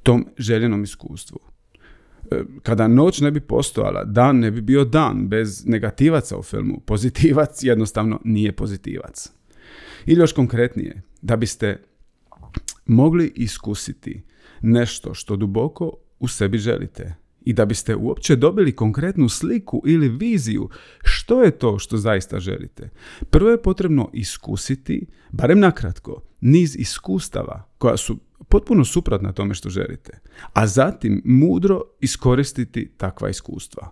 tom 0.04 0.28
željenom 0.38 0.84
iskustvu. 0.84 1.40
E, 2.32 2.44
kada 2.64 2.88
noć 2.88 3.22
ne 3.22 3.32
bi 3.32 3.40
postojala, 3.40 4.04
dan 4.04 4.40
ne 4.40 4.52
bi 4.52 4.62
bio 4.62 4.86
dan 4.86 5.28
bez 5.28 5.66
negativaca 5.66 6.38
u 6.38 6.44
filmu. 6.44 6.80
Pozitivac 6.80 7.64
jednostavno 7.64 8.22
nije 8.24 8.52
pozitivac. 8.52 9.37
Ili 10.06 10.20
još 10.20 10.32
konkretnije, 10.32 11.02
da 11.22 11.36
biste 11.36 11.84
mogli 12.86 13.34
iskusiti 13.36 14.24
nešto 14.62 15.14
što 15.14 15.36
duboko 15.36 15.94
u 16.20 16.28
sebi 16.28 16.58
želite 16.58 17.16
i 17.42 17.54
da 17.54 17.66
biste 17.66 17.96
uopće 17.96 18.36
dobili 18.36 18.76
konkretnu 18.76 19.30
sliku 19.30 19.82
ili 19.86 20.10
viziju 20.10 20.70
što 21.04 21.44
je 21.44 21.52
to 21.52 21.80
što 21.80 21.98
zaista 21.98 22.40
želite. 22.40 22.90
Prvo 23.30 23.50
je 23.50 23.62
potrebno 23.62 24.10
iskusiti, 24.14 25.08
barem 25.32 25.60
nakratko, 25.60 26.22
niz 26.42 26.76
iskustava 26.76 27.70
koja 27.78 27.98
su 27.98 28.20
potpuno 28.50 28.86
suprotna 28.86 29.32
tome 29.32 29.54
što 29.54 29.70
želite, 29.70 30.20
a 30.54 30.68
zatim 30.68 31.22
mudro 31.26 31.82
iskoristiti 32.00 32.92
takva 32.98 33.30
iskustva. 33.30 33.92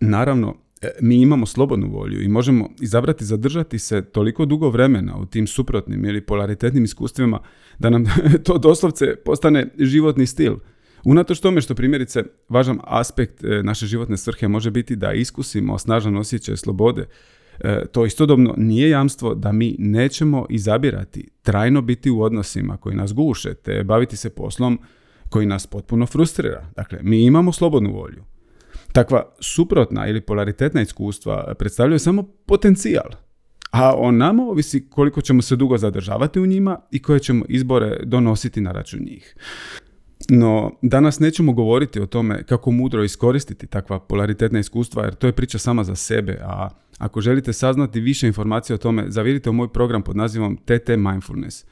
Naravno, 0.00 0.56
mi 1.00 1.22
imamo 1.22 1.46
slobodnu 1.46 1.88
volju 1.88 2.22
i 2.22 2.28
možemo 2.28 2.68
izabrati 2.80 3.24
zadržati 3.24 3.78
se 3.78 4.02
toliko 4.02 4.44
dugo 4.44 4.70
vremena 4.70 5.16
u 5.18 5.26
tim 5.26 5.46
suprotnim 5.46 6.04
ili 6.04 6.20
polaritetnim 6.20 6.84
iskustvima 6.84 7.40
da 7.78 7.90
nam 7.90 8.04
to 8.44 8.58
doslovce 8.58 9.16
postane 9.24 9.68
životni 9.78 10.26
stil. 10.26 10.56
Unatoč 11.04 11.40
tome 11.40 11.60
što 11.60 11.74
primjerice 11.74 12.22
važan 12.48 12.78
aspekt 12.84 13.44
e, 13.44 13.62
naše 13.62 13.86
životne 13.86 14.16
svrhe 14.16 14.48
može 14.48 14.70
biti 14.70 14.96
da 14.96 15.12
iskusimo 15.12 15.78
snažan 15.78 16.16
osjećaj 16.16 16.56
slobode, 16.56 17.06
e, 17.60 17.84
to 17.92 18.06
istodobno 18.06 18.54
nije 18.56 18.90
jamstvo 18.90 19.34
da 19.34 19.52
mi 19.52 19.76
nećemo 19.78 20.46
izabirati 20.50 21.28
trajno 21.42 21.82
biti 21.82 22.10
u 22.10 22.22
odnosima 22.22 22.76
koji 22.76 22.96
nas 22.96 23.14
guše 23.14 23.54
te 23.54 23.84
baviti 23.84 24.16
se 24.16 24.30
poslom 24.30 24.78
koji 25.28 25.46
nas 25.46 25.66
potpuno 25.66 26.06
frustrira. 26.06 26.70
Dakle, 26.76 26.98
mi 27.02 27.24
imamo 27.24 27.52
slobodnu 27.52 27.92
volju. 27.92 28.24
Takva 28.92 29.32
suprotna 29.40 30.06
ili 30.06 30.20
polaritetna 30.20 30.80
iskustva 30.80 31.54
predstavljaju 31.58 31.98
samo 31.98 32.22
potencijal, 32.22 33.10
a 33.70 33.94
o 33.96 34.10
nama 34.10 34.42
ovisi 34.42 34.88
koliko 34.90 35.20
ćemo 35.20 35.42
se 35.42 35.56
dugo 35.56 35.78
zadržavati 35.78 36.40
u 36.40 36.46
njima 36.46 36.80
i 36.90 37.02
koje 37.02 37.20
ćemo 37.20 37.44
izbore 37.48 38.00
donositi 38.04 38.60
na 38.60 38.72
račun 38.72 39.00
njih. 39.00 39.36
No, 40.28 40.72
danas 40.82 41.20
nećemo 41.20 41.52
govoriti 41.52 42.00
o 42.00 42.06
tome 42.06 42.42
kako 42.42 42.70
mudro 42.70 43.04
iskoristiti 43.04 43.66
takva 43.66 44.00
polaritetna 44.00 44.58
iskustva, 44.58 45.04
jer 45.04 45.14
to 45.14 45.26
je 45.26 45.32
priča 45.32 45.58
sama 45.58 45.84
za 45.84 45.94
sebe, 45.94 46.38
a 46.42 46.68
ako 46.98 47.20
želite 47.20 47.52
saznati 47.52 48.00
više 48.00 48.26
informacija 48.26 48.74
o 48.74 48.78
tome, 48.78 49.04
zavirite 49.08 49.50
u 49.50 49.52
moj 49.52 49.72
program 49.72 50.02
pod 50.02 50.16
nazivom 50.16 50.56
TT 50.56 50.88
Mindfulness. 50.88 51.64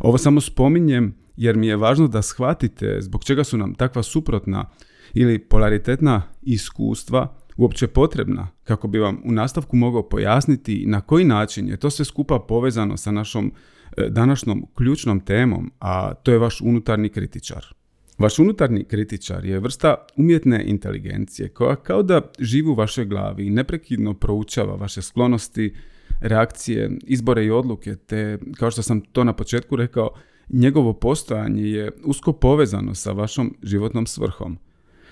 Ovo 0.00 0.18
samo 0.18 0.40
spominjem 0.40 1.14
jer 1.36 1.56
mi 1.56 1.66
je 1.66 1.76
važno 1.76 2.08
da 2.08 2.22
shvatite 2.22 2.96
zbog 3.00 3.24
čega 3.24 3.44
su 3.44 3.56
nam 3.56 3.74
takva 3.74 4.02
suprotna 4.02 4.70
ili 5.14 5.38
polaritetna 5.38 6.22
iskustva 6.42 7.36
uopće 7.56 7.86
potrebna 7.86 8.48
kako 8.64 8.88
bi 8.88 8.98
vam 8.98 9.20
u 9.24 9.32
nastavku 9.32 9.76
mogao 9.76 10.08
pojasniti 10.08 10.84
na 10.86 11.00
koji 11.00 11.24
način 11.24 11.68
je 11.68 11.76
to 11.76 11.90
sve 11.90 12.04
skupa 12.04 12.38
povezano 12.48 12.96
sa 12.96 13.10
našom 13.10 13.52
e, 13.96 14.08
današnjom 14.08 14.66
ključnom 14.74 15.20
temom, 15.20 15.72
a 15.80 16.14
to 16.14 16.32
je 16.32 16.38
vaš 16.38 16.60
unutarnji 16.60 17.08
kritičar. 17.08 17.74
Vaš 18.18 18.38
unutarnji 18.38 18.84
kritičar 18.84 19.44
je 19.44 19.60
vrsta 19.60 19.94
umjetne 20.16 20.64
inteligencije 20.66 21.48
koja 21.48 21.76
kao 21.76 22.02
da 22.02 22.20
živi 22.38 22.68
u 22.68 22.74
vašoj 22.74 23.04
glavi 23.04 23.46
i 23.46 23.50
neprekidno 23.50 24.14
proučava 24.14 24.76
vaše 24.76 25.02
sklonosti, 25.02 25.74
reakcije, 26.20 26.90
izbore 27.02 27.44
i 27.44 27.50
odluke, 27.50 27.96
te 27.96 28.38
kao 28.58 28.70
što 28.70 28.82
sam 28.82 29.00
to 29.00 29.24
na 29.24 29.32
početku 29.32 29.76
rekao, 29.76 30.10
njegovo 30.48 30.92
postojanje 30.92 31.62
je 31.62 31.90
usko 32.04 32.32
povezano 32.32 32.94
sa 32.94 33.12
vašom 33.12 33.56
životnom 33.62 34.06
svrhom. 34.06 34.58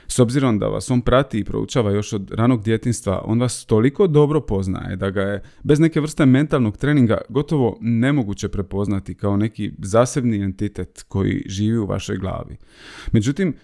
S 0.07 0.19
obzirom 0.19 0.59
da 0.59 0.67
vas 0.67 0.91
on 0.91 1.01
prati 1.01 1.39
i 1.39 1.45
proučava 1.45 1.91
još 1.91 2.13
od 2.13 2.31
ranog 2.31 2.63
djetinstva, 2.63 3.23
on 3.25 3.41
vas 3.41 3.65
toliko 3.67 4.07
dobro 4.07 4.41
poznaje 4.41 4.97
da 4.97 5.11
ga 5.11 5.23
je 5.23 5.43
bez 5.63 5.81
neke 5.81 6.01
vrste 6.01 6.27
mentalnog 6.27 6.77
treninga 6.77 7.19
gotovo 7.29 7.79
nemoguće 7.81 8.49
prepoznati 8.49 9.15
kao 9.15 9.37
neki 9.37 9.73
zasebni 9.79 10.43
entitet 10.43 11.05
koji 11.09 11.43
živi 11.47 11.79
u 11.79 11.87
vašoj 11.87 12.17
glavi. 12.17 12.57
Međutim, 13.13 13.55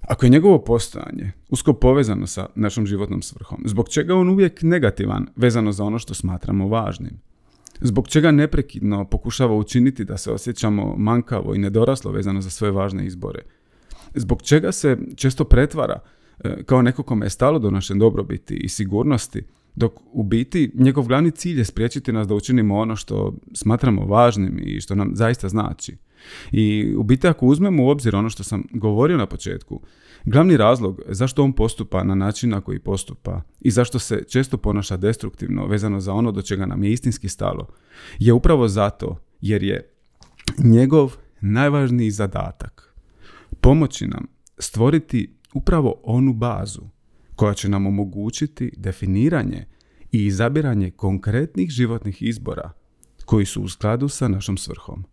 ako 0.00 0.26
je 0.26 0.30
njegovo 0.30 0.64
postojanje 0.64 1.32
usko 1.48 1.72
povezano 1.72 2.26
sa 2.26 2.46
našom 2.54 2.86
životnom 2.86 3.22
svrhom, 3.22 3.62
zbog 3.64 3.88
čega 3.88 4.14
on 4.14 4.28
uvijek 4.28 4.62
negativan 4.62 5.26
vezano 5.36 5.72
za 5.72 5.84
ono 5.84 5.98
što 5.98 6.14
smatramo 6.14 6.68
važnim? 6.68 7.20
Zbog 7.80 8.08
čega 8.08 8.30
neprekidno 8.30 9.04
pokušava 9.04 9.54
učiniti 9.54 10.04
da 10.04 10.16
se 10.16 10.32
osjećamo 10.32 10.96
mankavo 10.96 11.54
i 11.54 11.58
nedoraslo 11.58 12.12
vezano 12.12 12.40
za 12.40 12.50
svoje 12.50 12.70
važne 12.70 13.06
izbore? 13.06 13.42
Zbog 14.14 14.42
čega 14.42 14.72
se 14.72 14.98
često 15.16 15.44
pretvara 15.44 16.00
e, 16.44 16.62
kao 16.62 16.82
neko 16.82 17.02
kome 17.02 17.26
je 17.26 17.30
stalo 17.30 17.58
do 17.58 17.70
naše 17.70 17.94
dobrobiti 17.94 18.54
i 18.54 18.68
sigurnosti, 18.68 19.42
dok 19.78 19.92
u 20.12 20.22
biti 20.22 20.70
njegov 20.74 21.06
glavni 21.06 21.30
cilj 21.30 21.58
je 21.58 21.64
spriječiti 21.64 22.12
nas 22.12 22.28
da 22.28 22.34
učinimo 22.34 22.78
ono 22.78 22.96
što 22.96 23.34
smatramo 23.54 24.06
važnim 24.06 24.58
i 24.62 24.80
što 24.80 24.94
nam 24.94 25.10
zaista 25.14 25.48
znači. 25.48 25.96
I 26.52 26.94
u 26.96 27.02
biti 27.02 27.26
ako 27.26 27.46
uzmemo 27.46 27.84
u 27.84 27.88
obzir 27.88 28.16
ono 28.16 28.30
što 28.30 28.44
sam 28.44 28.64
govorio 28.70 29.16
na 29.16 29.26
početku, 29.26 29.80
glavni 30.24 30.56
razlog 30.56 31.00
zašto 31.08 31.44
on 31.44 31.52
postupa 31.52 32.04
na 32.04 32.14
način 32.14 32.50
na 32.50 32.60
koji 32.60 32.78
postupa 32.78 33.42
i 33.60 33.70
zašto 33.70 33.98
se 33.98 34.24
često 34.28 34.56
ponaša 34.56 34.96
destruktivno 34.96 35.66
vezano 35.66 36.00
za 36.00 36.12
ono 36.12 36.32
do 36.32 36.42
čega 36.42 36.66
nam 36.66 36.84
je 36.84 36.92
istinski 36.92 37.28
stalo, 37.28 37.66
je 38.18 38.32
upravo 38.32 38.68
zato 38.68 39.16
jer 39.40 39.62
je 39.62 39.90
njegov 40.64 41.16
najvažniji 41.40 42.10
zadatak 42.10 42.87
pomoći 43.60 44.06
nam 44.06 44.26
stvoriti 44.58 45.34
upravo 45.54 46.00
onu 46.02 46.32
bazu 46.32 46.82
koja 47.36 47.54
će 47.54 47.68
nam 47.68 47.86
omogućiti 47.86 48.72
definiranje 48.76 49.66
i 50.12 50.26
izabiranje 50.26 50.90
konkretnih 50.90 51.70
životnih 51.70 52.22
izbora 52.22 52.72
koji 53.24 53.46
su 53.46 53.62
u 53.62 53.68
skladu 53.68 54.08
sa 54.08 54.28
našom 54.28 54.56
svrhom. 54.56 55.04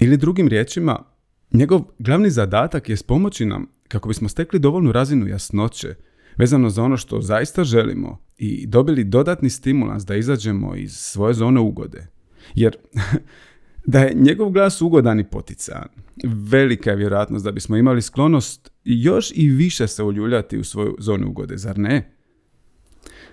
Ili 0.00 0.16
drugim 0.16 0.48
riječima, 0.48 1.04
njegov 1.52 1.80
glavni 1.98 2.30
zadatak 2.30 2.88
je 2.88 2.96
pomoći 3.06 3.46
nam 3.46 3.66
kako 3.88 4.08
bismo 4.08 4.28
stekli 4.28 4.58
dovoljnu 4.58 4.92
razinu 4.92 5.26
jasnoće 5.26 5.94
vezano 6.36 6.70
za 6.70 6.82
ono 6.82 6.96
što 6.96 7.20
zaista 7.20 7.64
želimo 7.64 8.18
i 8.38 8.66
dobili 8.66 9.04
dodatni 9.04 9.50
stimulans 9.50 10.04
da 10.04 10.16
izađemo 10.16 10.74
iz 10.76 10.92
svoje 10.96 11.34
zone 11.34 11.60
ugode. 11.60 12.06
Jer 12.54 12.76
da 13.86 14.00
je 14.00 14.14
njegov 14.14 14.50
glas 14.50 14.82
ugodan 14.82 15.20
i 15.20 15.24
potican, 15.24 15.88
velika 16.24 16.90
je 16.90 16.96
vjerojatnost 16.96 17.44
da 17.44 17.52
bismo 17.52 17.76
imali 17.76 18.02
sklonost 18.02 18.70
još 18.84 19.32
i 19.34 19.48
više 19.48 19.86
se 19.86 20.02
uljuljati 20.02 20.58
u 20.58 20.64
svoju 20.64 20.96
zonu 20.98 21.28
ugode, 21.28 21.56
zar 21.56 21.78
ne? 21.78 22.12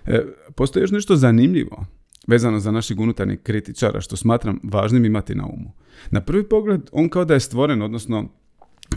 E, 0.06 0.26
postoji 0.56 0.84
još 0.84 0.92
nešto 0.92 1.16
zanimljivo 1.16 1.86
vezano 2.28 2.60
za 2.60 2.72
našeg 2.72 3.00
unutarnjeg 3.00 3.44
kritičara, 3.44 4.02
što 4.02 4.16
smatram 4.16 4.60
važnim 4.64 5.06
imati 5.06 5.36
na 5.36 5.46
umu. 5.46 5.72
Na 6.12 6.22
prvi 6.22 6.50
pogled, 6.50 6.82
on 6.92 7.10
kao 7.10 7.26
da 7.26 7.34
je 7.34 7.40
stvoren, 7.40 7.82
odnosno 7.82 8.30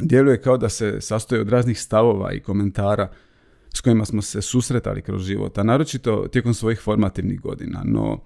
djeluje 0.01 0.43
kao 0.43 0.57
da 0.57 0.69
se 0.69 1.01
sastoji 1.01 1.41
od 1.41 1.49
raznih 1.49 1.81
stavova 1.81 2.33
i 2.33 2.41
komentara 2.41 3.09
s 3.75 3.81
kojima 3.81 4.05
smo 4.05 4.23
se 4.23 4.43
susretali 4.43 5.03
kroz 5.03 5.23
život, 5.23 5.59
a 5.59 5.63
naročito 5.63 6.29
tijekom 6.33 6.55
svojih 6.55 6.81
formativnih 6.81 7.41
godina. 7.41 7.83
No, 7.85 8.25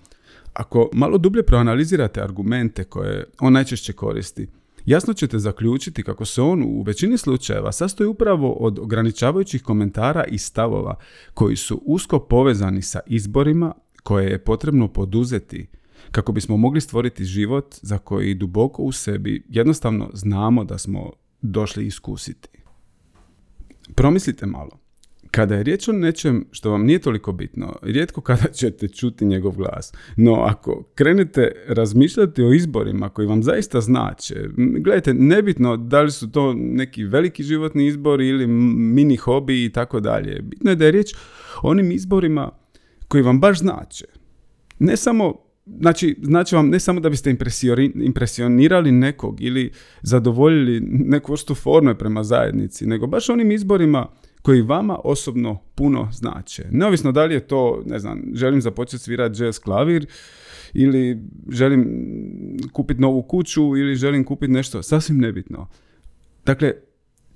ako 0.52 0.88
malo 0.92 1.18
dublje 1.18 1.42
proanalizirate 1.42 2.22
argumente 2.22 2.84
koje 2.84 3.24
on 3.40 3.52
najčešće 3.52 3.92
koristi, 3.92 4.48
jasno 4.86 5.14
ćete 5.14 5.38
zaključiti 5.38 6.02
kako 6.02 6.24
se 6.24 6.42
on 6.42 6.62
u 6.62 6.82
većini 6.82 7.18
slučajeva 7.18 7.72
sastoji 7.72 8.08
upravo 8.08 8.52
od 8.52 8.78
ograničavajućih 8.78 9.62
komentara 9.62 10.24
i 10.24 10.38
stavova 10.38 10.94
koji 11.34 11.56
su 11.56 11.82
usko 11.84 12.18
povezani 12.18 12.82
sa 12.82 13.00
izborima 13.06 13.74
koje 14.02 14.30
je 14.30 14.44
potrebno 14.44 14.88
poduzeti 14.88 15.66
kako 16.10 16.32
bismo 16.32 16.56
mogli 16.56 16.80
stvoriti 16.80 17.24
život 17.24 17.74
za 17.82 17.98
koji 17.98 18.34
duboko 18.34 18.82
u 18.82 18.92
sebi 18.92 19.42
jednostavno 19.48 20.10
znamo 20.12 20.64
da 20.64 20.78
smo 20.78 21.10
došli 21.42 21.86
iskusiti. 21.86 22.48
Promislite 23.94 24.46
malo. 24.46 24.79
Kada 25.30 25.54
je 25.54 25.62
riječ 25.62 25.88
o 25.88 25.92
nečem 25.92 26.46
što 26.50 26.70
vam 26.70 26.84
nije 26.84 26.98
toliko 26.98 27.32
bitno, 27.32 27.76
rijetko 27.82 28.20
kada 28.20 28.48
ćete 28.58 28.88
čuti 28.88 29.24
njegov 29.24 29.52
glas. 29.52 29.92
No 30.16 30.34
ako 30.34 30.84
krenete 30.94 31.52
razmišljati 31.68 32.42
o 32.42 32.52
izborima 32.52 33.08
koji 33.08 33.26
vam 33.26 33.42
zaista 33.42 33.80
znače, 33.80 34.34
gledajte, 34.56 35.14
nebitno 35.14 35.76
da 35.76 36.02
li 36.02 36.10
su 36.10 36.30
to 36.30 36.54
neki 36.56 37.04
veliki 37.04 37.42
životni 37.42 37.86
izbori 37.86 38.28
ili 38.28 38.46
mini 38.46 39.16
hobi 39.16 39.64
i 39.64 39.72
tako 39.72 40.00
dalje. 40.00 40.42
Bitno 40.42 40.70
je 40.70 40.76
da 40.76 40.84
je 40.84 40.90
riječ 40.90 41.14
o 41.62 41.70
onim 41.70 41.92
izborima 41.92 42.50
koji 43.08 43.22
vam 43.22 43.40
baš 43.40 43.58
znače. 43.58 44.06
Ne 44.78 44.96
samo 44.96 45.50
Znači, 45.78 46.16
znači 46.22 46.54
vam 46.54 46.68
ne 46.68 46.80
samo 46.80 47.00
da 47.00 47.08
biste 47.08 47.36
impresionirali 47.94 48.92
nekog 48.92 49.40
ili 49.40 49.70
zadovoljili 50.02 50.80
neku 50.80 51.32
vrstu 51.32 51.54
forme 51.54 51.98
prema 51.98 52.24
zajednici, 52.24 52.86
nego 52.86 53.06
baš 53.06 53.28
onim 53.28 53.50
izborima 53.50 54.06
koji 54.42 54.62
vama 54.62 54.98
osobno 55.04 55.60
puno 55.74 56.08
znače. 56.12 56.64
Neovisno 56.70 57.12
da 57.12 57.24
li 57.24 57.34
je 57.34 57.46
to, 57.46 57.82
ne 57.86 57.98
znam, 57.98 58.22
želim 58.34 58.60
započeti 58.60 59.02
svirati 59.02 59.42
jazz 59.42 59.58
klavir 59.58 60.06
ili 60.72 61.18
želim 61.48 61.86
kupiti 62.72 63.00
novu 63.00 63.22
kuću 63.22 63.76
ili 63.76 63.96
želim 63.96 64.24
kupiti 64.24 64.52
nešto, 64.52 64.82
sasvim 64.82 65.18
nebitno. 65.18 65.68
Dakle, 66.46 66.72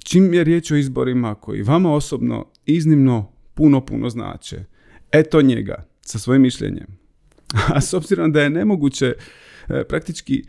čim 0.05 0.35
je 0.35 0.45
riječ 0.45 0.71
o 0.71 0.77
izborima 0.77 1.35
koji 1.35 1.63
vama 1.63 1.95
osobno 1.95 2.47
iznimno 2.67 3.33
puno, 3.55 3.87
puno 3.87 4.11
znače, 4.11 4.65
eto 5.13 5.43
njega 5.43 5.85
sa 6.01 6.19
svojim 6.19 6.43
mišljenjem. 6.43 6.87
A 7.75 7.81
s 7.81 7.95
obzirom 7.95 8.33
da 8.33 8.43
je 8.43 8.51
nemoguće 8.51 9.15
e, 9.69 9.85
praktički 9.85 10.45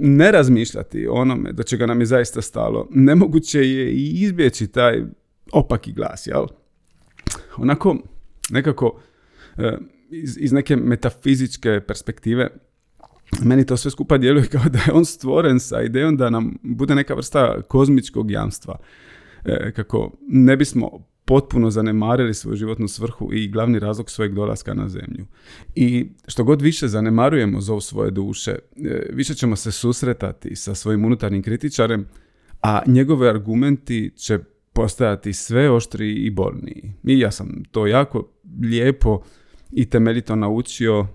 ne 0.00 0.32
razmišljati 0.32 1.06
o 1.06 1.12
onome 1.12 1.52
do 1.52 1.62
čega 1.62 1.86
nam 1.86 2.00
je 2.00 2.06
zaista 2.06 2.42
stalo, 2.42 2.88
nemoguće 2.90 3.58
je 3.58 3.92
i 3.92 4.22
izbjeći 4.22 4.66
taj 4.66 5.02
opaki 5.54 5.92
glas, 5.92 6.26
jel? 6.26 6.46
Onako, 7.56 7.96
nekako, 8.50 9.00
e, 9.56 9.76
iz, 10.10 10.38
iz 10.40 10.52
neke 10.52 10.76
metafizičke 10.76 11.80
perspektive, 11.80 12.50
meni 13.42 13.66
to 13.66 13.76
sve 13.76 13.90
skupa 13.90 14.18
djeluje 14.18 14.46
kao 14.46 14.64
da 14.64 14.78
je 14.78 14.92
on 14.92 15.04
stvoren 15.04 15.60
sa 15.60 15.82
idejom 15.82 16.16
da 16.16 16.30
nam 16.30 16.58
bude 16.62 16.94
neka 16.94 17.14
vrsta 17.14 17.62
kozmičkog 17.68 18.30
jamstva. 18.30 18.78
E, 19.44 19.72
kako 19.72 20.12
ne 20.28 20.56
bismo 20.56 20.90
potpuno 21.24 21.70
zanemarili 21.70 22.34
svoju 22.34 22.56
životnu 22.56 22.88
svrhu 22.88 23.32
i 23.32 23.48
glavni 23.48 23.78
razlog 23.78 24.10
svojeg 24.10 24.34
dolaska 24.34 24.74
na 24.74 24.88
zemlju. 24.88 25.26
I 25.74 26.06
što 26.26 26.44
god 26.44 26.62
više 26.62 26.88
zanemarujemo 26.88 27.60
zov 27.60 27.80
svoje 27.80 28.10
duše, 28.10 28.50
e, 28.50 29.06
više 29.12 29.34
ćemo 29.34 29.56
se 29.56 29.72
susretati 29.72 30.56
sa 30.56 30.74
svojim 30.74 31.04
unutarnjim 31.04 31.42
kritičarem, 31.42 32.08
a 32.62 32.82
njegove 32.86 33.28
argumenti 33.28 34.12
će 34.16 34.38
postajati 34.74 35.32
sve 35.32 35.70
oštriji 35.70 36.14
i 36.14 36.30
bolniji. 36.30 36.92
I 37.04 37.18
ja 37.18 37.30
sam 37.30 37.62
to 37.70 37.86
jako 37.86 38.28
lijepo 38.62 39.22
i 39.72 39.90
temeljito 39.90 40.36
naučio 40.36 41.06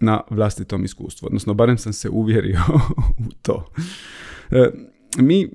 na 0.00 0.20
vlastitom 0.30 0.84
iskustvu, 0.84 1.26
odnosno 1.26 1.54
barem 1.54 1.78
sam 1.78 1.92
se 1.92 2.08
uvjerio 2.10 2.60
u 3.28 3.32
to. 3.42 3.70
E, 4.50 4.70
mi, 5.18 5.48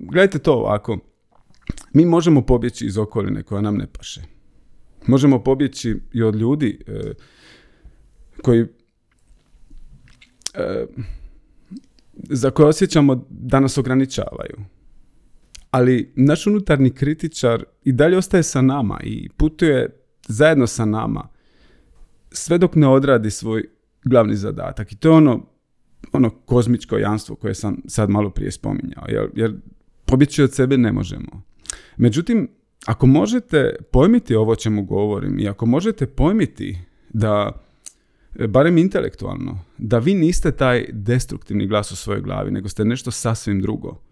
gledajte 0.00 0.38
to 0.38 0.52
ovako, 0.52 0.98
mi 1.92 2.04
možemo 2.04 2.42
pobjeći 2.42 2.86
iz 2.86 2.98
okoline 2.98 3.42
koja 3.42 3.60
nam 3.60 3.76
ne 3.76 3.86
paše. 3.92 4.20
Možemo 5.06 5.42
pobjeći 5.42 5.96
i 6.12 6.22
od 6.22 6.36
ljudi 6.36 6.78
e, 6.86 7.12
koji 8.42 8.60
e, 10.54 10.86
za 12.14 12.50
koje 12.50 12.68
osjećamo 12.68 13.26
da 13.30 13.60
nas 13.60 13.78
ograničavaju 13.78 14.56
ali 15.72 16.12
naš 16.16 16.46
unutarnji 16.46 16.90
kritičar 16.90 17.64
i 17.84 17.92
dalje 17.92 18.18
ostaje 18.18 18.42
sa 18.42 18.60
nama 18.62 19.00
i 19.04 19.28
putuje 19.36 19.88
zajedno 20.28 20.66
sa 20.66 20.84
nama 20.84 21.28
sve 22.30 22.58
dok 22.58 22.74
ne 22.74 22.88
odradi 22.88 23.30
svoj 23.30 23.64
glavni 24.04 24.36
zadatak. 24.36 24.92
I 24.92 24.96
to 24.96 25.08
je 25.08 25.14
ono, 25.14 25.46
ono 26.12 26.30
kozmičko 26.30 26.98
janstvo 26.98 27.36
koje 27.36 27.54
sam 27.54 27.76
sad 27.86 28.10
malo 28.10 28.30
prije 28.30 28.50
spominjao, 28.50 29.04
jer, 29.08 29.30
jer 29.34 29.54
pobjeći 30.04 30.42
od 30.42 30.52
sebe 30.52 30.78
ne 30.78 30.92
možemo. 30.92 31.42
Međutim, 31.96 32.48
ako 32.86 33.06
možete 33.06 33.74
pojmiti 33.92 34.34
ovo 34.34 34.56
čemu 34.56 34.84
govorim 34.84 35.38
i 35.38 35.48
ako 35.48 35.66
možete 35.66 36.06
pojmiti 36.06 36.78
da 37.08 37.62
barem 38.48 38.78
intelektualno, 38.78 39.58
da 39.78 39.98
vi 39.98 40.14
niste 40.14 40.52
taj 40.52 40.86
destruktivni 40.92 41.66
glas 41.66 41.92
u 41.92 41.96
svojoj 41.96 42.20
glavi, 42.20 42.50
nego 42.50 42.68
ste 42.68 42.84
nešto 42.84 43.10
sasvim 43.10 43.62
drugo 43.62 44.11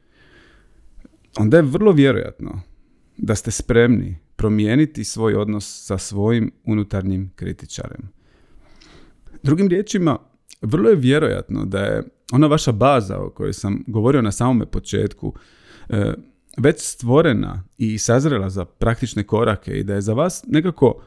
onda 1.38 1.56
je 1.56 1.62
vrlo 1.62 1.92
vjerojatno 1.92 2.60
da 3.16 3.34
ste 3.34 3.50
spremni 3.50 4.18
promijeniti 4.36 5.04
svoj 5.04 5.34
odnos 5.34 5.86
sa 5.86 5.98
svojim 5.98 6.52
unutarnjim 6.64 7.30
kritičarem. 7.36 8.08
Drugim 9.42 9.68
riječima, 9.68 10.18
vrlo 10.62 10.88
je 10.88 10.96
vjerojatno 10.96 11.64
da 11.64 11.80
je 11.80 12.02
ona 12.32 12.46
vaša 12.46 12.72
baza 12.72 13.18
o 13.18 13.30
kojoj 13.30 13.52
sam 13.52 13.84
govorio 13.86 14.22
na 14.22 14.32
samome 14.32 14.66
početku 14.66 15.34
e, 15.88 16.14
već 16.56 16.76
stvorena 16.80 17.62
i 17.78 17.98
sazrela 17.98 18.50
za 18.50 18.64
praktične 18.64 19.24
korake 19.24 19.72
i 19.72 19.84
da 19.84 19.94
je 19.94 20.00
za 20.00 20.12
vas 20.12 20.44
nekako 20.46 21.02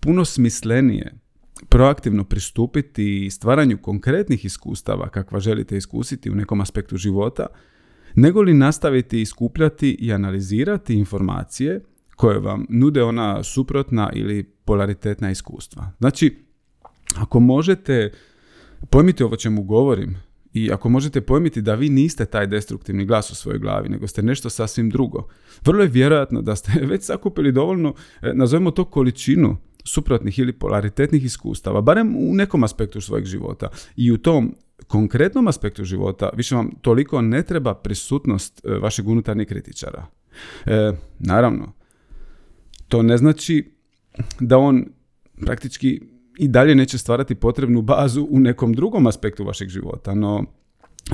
puno 0.00 0.24
smislenije 0.24 1.14
proaktivno 1.68 2.24
pristupiti 2.24 3.30
stvaranju 3.30 3.78
konkretnih 3.82 4.44
iskustava 4.44 5.08
kakva 5.08 5.40
želite 5.40 5.76
iskusiti 5.76 6.30
u 6.30 6.34
nekom 6.34 6.60
aspektu 6.60 6.96
života– 6.96 7.46
nego 8.16 8.42
li 8.42 8.54
nastaviti 8.54 9.20
iskupljati 9.20 9.96
i 10.00 10.12
analizirati 10.12 10.94
informacije 10.94 11.80
koje 12.16 12.38
vam 12.38 12.66
nude 12.68 13.02
ona 13.02 13.42
suprotna 13.42 14.10
ili 14.14 14.42
polaritetna 14.42 15.30
iskustva. 15.30 15.90
Znači, 15.98 16.36
ako 17.16 17.40
možete 17.40 18.12
pojmiti 18.90 19.24
ovo 19.24 19.36
čemu 19.36 19.62
govorim 19.62 20.16
i 20.52 20.70
ako 20.72 20.88
možete 20.88 21.20
pojmiti 21.20 21.62
da 21.62 21.74
vi 21.74 21.88
niste 21.88 22.26
taj 22.26 22.46
destruktivni 22.46 23.04
glas 23.04 23.30
u 23.30 23.34
svojoj 23.34 23.58
glavi, 23.58 23.88
nego 23.88 24.06
ste 24.06 24.22
nešto 24.22 24.50
sasvim 24.50 24.90
drugo, 24.90 25.28
vrlo 25.64 25.82
je 25.82 25.88
vjerojatno 25.88 26.42
da 26.42 26.56
ste 26.56 26.72
već 26.90 27.04
sakupili 27.04 27.52
dovoljno, 27.52 27.94
e, 28.22 28.32
nazovemo 28.34 28.70
to 28.70 28.84
količinu 28.84 29.56
suprotnih 29.84 30.38
ili 30.38 30.52
polaritetnih 30.52 31.24
iskustava, 31.24 31.80
barem 31.80 32.16
u 32.16 32.34
nekom 32.34 32.64
aspektu 32.64 33.00
svojeg 33.00 33.24
života. 33.24 33.68
I 33.96 34.12
u 34.12 34.18
tom 34.18 34.54
konkretnom 34.86 35.48
aspektu 35.48 35.84
života 35.84 36.30
više 36.34 36.54
vam 36.54 36.70
toliko 36.80 37.20
ne 37.22 37.42
treba 37.42 37.74
prisutnost 37.74 38.64
e, 38.64 38.78
vašeg 38.78 39.08
unutarnjeg 39.08 39.48
kritičara. 39.48 40.06
E, 40.66 40.92
naravno, 41.18 41.72
to 42.88 43.02
ne 43.02 43.16
znači 43.16 43.72
da 44.40 44.58
on 44.58 44.84
praktički 45.44 46.00
i 46.38 46.48
dalje 46.48 46.74
neće 46.74 46.98
stvarati 46.98 47.34
potrebnu 47.34 47.82
bazu 47.82 48.26
u 48.30 48.40
nekom 48.40 48.72
drugom 48.72 49.06
aspektu 49.06 49.44
vašeg 49.44 49.68
života, 49.68 50.14
no 50.14 50.44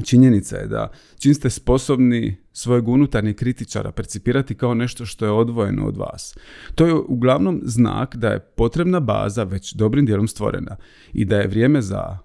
činjenica 0.05 0.57
je 0.57 0.67
da 0.67 0.91
čim 1.19 1.35
ste 1.35 1.51
sposobni 1.51 2.37
svojeg 2.53 2.89
unutarnjeg 2.89 3.37
kritičara 3.37 3.93
percipirati 3.93 4.55
kao 4.55 4.75
nešto 4.75 5.07
što 5.07 5.25
je 5.25 5.31
odvojeno 5.31 5.87
od 5.87 5.97
vas, 5.97 6.39
to 6.75 6.87
je 6.87 6.95
uglavnom 6.95 7.61
znak 7.65 8.17
da 8.17 8.29
je 8.29 8.41
potrebna 8.41 9.01
baza 9.01 9.45
već 9.45 9.75
dobrim 9.75 10.07
dijelom 10.07 10.29
stvorena 10.29 10.77
i 11.13 11.25
da 11.25 11.37
je 11.37 11.49
vrijeme 11.49 11.83
za 11.83 12.19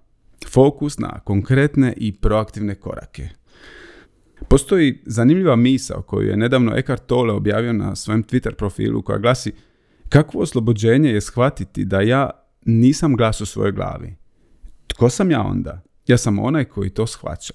fokus 0.49 0.99
na 0.99 1.19
konkretne 1.19 1.93
i 1.97 2.11
proaktivne 2.11 2.75
korake. 2.75 3.29
Postoji 4.49 5.01
zanimljiva 5.05 5.55
misa 5.55 6.01
koju 6.01 6.27
je 6.27 6.37
nedavno 6.37 6.77
Eckhart 6.77 7.05
Tolle 7.05 7.33
objavio 7.33 7.73
na 7.73 7.95
svojem 7.95 8.23
Twitter 8.23 8.53
profilu 8.53 9.01
koja 9.01 9.17
glasi 9.17 9.51
Kakvo 10.09 10.41
oslobođenje 10.41 11.09
je 11.09 11.21
shvatiti 11.21 11.85
da 11.85 12.01
ja 12.01 12.29
nisam 12.65 13.15
glas 13.15 13.41
u 13.41 13.45
svojoj 13.45 13.71
glavi? 13.71 14.15
Tko 14.87 15.09
sam 15.09 15.31
ja 15.31 15.41
onda? 15.41 15.81
Ja 16.07 16.17
sam 16.17 16.39
onaj 16.39 16.65
koji 16.65 16.89
to 16.89 17.07
shvaća. 17.07 17.53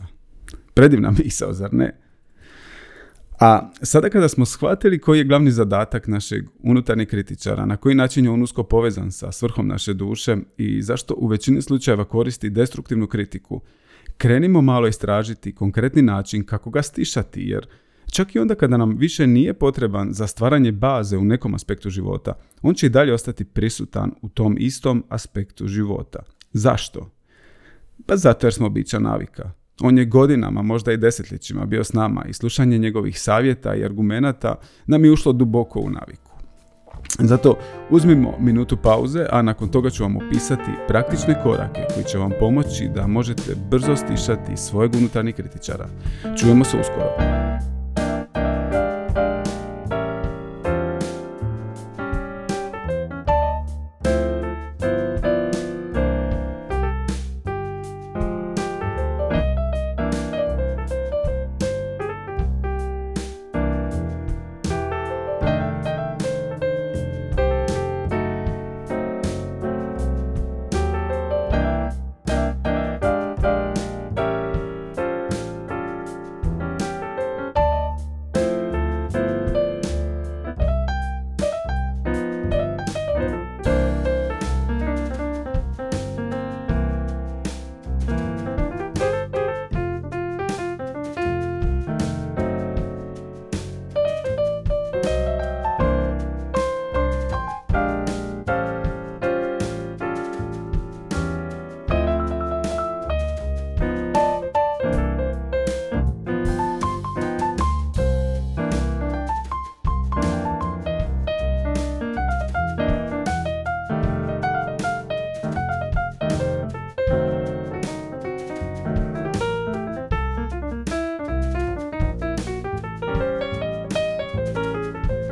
Predivna 0.75 1.11
misao, 1.25 1.53
zar 1.53 1.75
ne? 1.75 2.02
A 3.45 3.71
sada 3.83 4.09
kada 4.09 4.29
smo 4.29 4.45
shvatili 4.45 4.99
koji 4.99 5.19
je 5.19 5.25
glavni 5.25 5.51
zadatak 5.51 6.09
našeg 6.09 6.45
unutarnjeg 6.63 7.09
kritičara, 7.09 7.67
na 7.67 7.77
koji 7.77 7.95
način 7.95 8.25
je 8.25 8.31
on 8.31 8.43
usko 8.43 8.63
povezan 8.63 9.13
sa 9.13 9.33
svrhom 9.33 9.69
naše 9.69 9.95
duše 9.95 10.37
i 10.57 10.83
zašto 10.83 11.15
u 11.17 11.27
većini 11.27 11.63
slučajeva 11.63 12.05
koristi 12.05 12.51
destruktivnu 12.51 13.07
kritiku, 13.07 13.61
krenimo 14.17 14.61
malo 14.61 14.89
istražiti 14.89 15.55
konkretni 15.55 16.03
način 16.03 16.47
kako 16.47 16.71
ga 16.71 16.83
stišati, 16.83 17.41
jer 17.41 17.67
čak 18.13 18.35
i 18.35 18.39
onda 18.39 18.55
kada 18.55 18.77
nam 18.77 18.97
više 18.97 19.27
nije 19.27 19.55
potreban 19.55 20.13
za 20.13 20.27
stvaranje 20.27 20.73
baze 20.73 21.17
u 21.17 21.25
nekom 21.25 21.55
aspektu 21.55 21.91
života, 21.91 22.33
on 22.63 22.75
će 22.75 22.87
i 22.87 22.91
dalje 22.91 23.15
ostati 23.15 23.45
prisutan 23.45 24.13
u 24.23 24.29
tom 24.29 24.57
istom 24.59 25.05
aspektu 25.09 25.67
života. 25.67 26.23
Zašto? 26.53 27.11
Pa 28.07 28.17
zato 28.17 28.47
jer 28.47 28.55
smo 28.55 28.69
bića 28.69 28.99
navika. 28.99 29.62
On 29.81 29.99
je 29.99 30.05
godinama, 30.05 30.63
možda 30.63 30.93
i 30.93 30.97
desetljećima 30.97 31.65
bio 31.67 31.85
s 31.85 31.93
nama 31.93 32.25
i 32.29 32.33
slušanje 32.33 32.79
njegovih 32.79 33.21
savjeta 33.21 33.75
i 33.75 33.85
argumenata 33.85 34.55
nam 34.87 35.05
je 35.05 35.13
ušlo 35.13 35.33
duboko 35.33 35.81
u 35.81 35.91
naviku. 35.91 36.33
Zato 37.19 37.59
uzmimo 37.91 38.35
minutu 38.41 38.77
pauze, 38.77 39.27
a 39.31 39.43
nakon 39.43 39.69
toga 39.69 39.91
ću 39.91 40.03
vam 40.03 40.17
opisati 40.17 40.71
praktične 40.89 41.43
korake 41.43 41.81
koji 41.95 42.05
će 42.05 42.19
vam 42.19 42.31
pomoći 42.41 42.89
da 42.95 43.07
možete 43.07 43.55
brzo 43.71 43.97
stišati 43.97 44.57
svojeg 44.57 44.95
unutarnjeg 44.95 45.35
kritičara. 45.35 45.89
Čujemo 46.39 46.65
se 46.65 46.77
uskoro. 46.81 47.72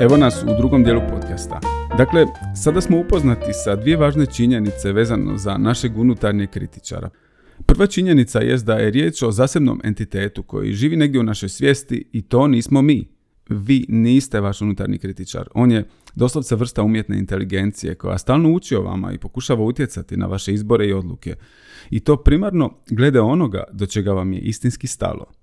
Evo 0.00 0.16
nas 0.16 0.42
u 0.42 0.56
drugom 0.58 0.84
dijelu 0.84 1.00
podcasta. 1.10 1.60
Dakle, 1.98 2.26
sada 2.62 2.80
smo 2.80 3.00
upoznati 3.00 3.52
sa 3.64 3.76
dvije 3.76 3.96
važne 3.96 4.26
činjenice 4.26 4.92
vezano 4.92 5.36
za 5.36 5.58
našeg 5.58 5.98
unutarnjeg 5.98 6.50
kritičara. 6.50 7.10
Prva 7.66 7.86
činjenica 7.86 8.40
je 8.40 8.56
da 8.56 8.74
je 8.74 8.90
riječ 8.90 9.22
o 9.22 9.30
zasebnom 9.30 9.80
entitetu 9.84 10.42
koji 10.42 10.72
živi 10.72 10.96
negdje 10.96 11.20
u 11.20 11.24
našoj 11.24 11.48
svijesti 11.48 12.04
i 12.12 12.22
to 12.22 12.46
nismo 12.46 12.82
mi. 12.82 13.08
Vi 13.48 13.84
niste 13.88 14.40
vaš 14.40 14.62
unutarnji 14.62 14.98
kritičar. 14.98 15.48
On 15.54 15.70
je 15.70 15.88
doslovce 16.14 16.56
vrsta 16.56 16.82
umjetne 16.82 17.18
inteligencije 17.18 17.94
koja 17.94 18.18
stalno 18.18 18.52
uči 18.52 18.76
o 18.76 18.82
vama 18.82 19.12
i 19.12 19.18
pokušava 19.18 19.64
utjecati 19.64 20.16
na 20.16 20.26
vaše 20.26 20.52
izbore 20.52 20.86
i 20.86 20.92
odluke. 20.92 21.34
I 21.90 22.00
to 22.00 22.16
primarno 22.16 22.78
glede 22.90 23.20
onoga 23.20 23.64
do 23.72 23.86
čega 23.86 24.12
vam 24.12 24.32
je 24.32 24.40
istinski 24.40 24.86
stalo. 24.86 25.39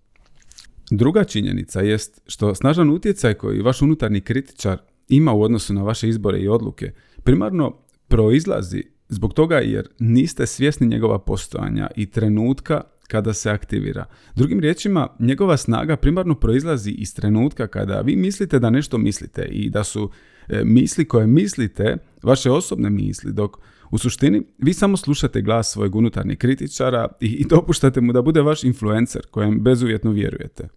Druga 0.92 1.24
činjenica 1.24 1.82
jest 1.82 2.22
što 2.28 2.56
snažan 2.56 2.90
utjecaj 2.90 3.34
koji 3.34 3.62
vaš 3.62 3.82
unutarnji 3.82 4.22
kritičar 4.22 4.78
ima 5.10 5.34
u 5.34 5.42
odnosu 5.42 5.74
na 5.74 5.84
vaše 5.84 6.10
izbore 6.10 6.40
i 6.40 6.48
odluke 6.48 6.92
primarno 7.24 7.78
proizlazi 8.08 8.84
zbog 9.10 9.34
toga 9.34 9.58
jer 9.58 9.88
niste 10.00 10.46
svjesni 10.46 10.88
njegova 10.88 11.20
postojanja 11.20 11.88
i 11.96 12.06
trenutka 12.06 12.82
kada 13.08 13.34
se 13.34 13.50
aktivira. 13.50 14.06
Drugim 14.36 14.60
riječima, 14.60 15.08
njegova 15.20 15.58
snaga 15.58 15.96
primarno 15.96 16.36
proizlazi 16.36 16.92
iz 16.92 17.16
trenutka 17.16 17.68
kada 17.68 18.02
vi 18.02 18.16
mislite 18.16 18.60
da 18.60 18.70
nešto 18.70 18.98
mislite 18.98 19.46
i 19.52 19.70
da 19.70 19.84
su 19.84 20.12
e, 20.48 20.64
misli 20.64 21.06
koje 21.06 21.28
mislite 21.28 21.98
vaše 22.24 22.52
osobne 22.52 22.90
misli, 22.90 23.34
dok 23.34 23.58
u 23.92 23.98
suštini 23.98 24.44
vi 24.58 24.74
samo 24.74 24.98
slušate 24.98 25.42
glas 25.42 25.72
svojeg 25.72 25.96
unutarnjeg 25.96 26.38
kritičara 26.38 27.08
i, 27.20 27.46
dopuštate 27.46 28.02
mu 28.02 28.14
da 28.14 28.22
bude 28.22 28.42
vaš 28.42 28.64
influencer 28.64 29.22
kojem 29.32 29.64
bezuvjetno 29.64 30.12
vjerujete. 30.12 30.68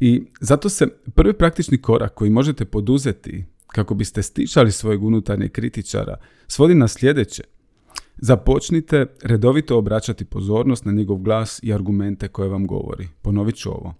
I 0.00 0.22
zato 0.40 0.68
se 0.68 0.86
prvi 1.14 1.32
praktični 1.32 1.82
korak 1.82 2.14
koji 2.14 2.30
možete 2.30 2.64
poduzeti 2.64 3.44
kako 3.66 3.94
biste 3.94 4.22
stišali 4.22 4.72
svojeg 4.72 5.04
unutarnjeg 5.04 5.52
kritičara 5.52 6.16
svodi 6.46 6.74
na 6.74 6.88
sljedeće. 6.88 7.42
Započnite 8.16 9.06
redovito 9.22 9.78
obraćati 9.78 10.24
pozornost 10.24 10.84
na 10.84 10.92
njegov 10.92 11.16
glas 11.16 11.60
i 11.62 11.72
argumente 11.72 12.28
koje 12.28 12.48
vam 12.48 12.66
govori. 12.66 13.08
Ponovit 13.22 13.56
ću 13.56 13.70
ovo. 13.70 13.94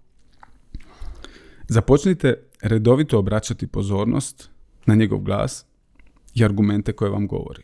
Započnite 1.68 2.34
redovito 2.62 3.18
obraćati 3.18 3.66
pozornost 3.66 4.50
na 4.86 4.94
njegov 4.94 5.18
glas 5.18 5.66
i 6.36 6.44
argumente 6.44 6.92
koje 6.92 7.10
vam 7.10 7.26
govori. 7.26 7.62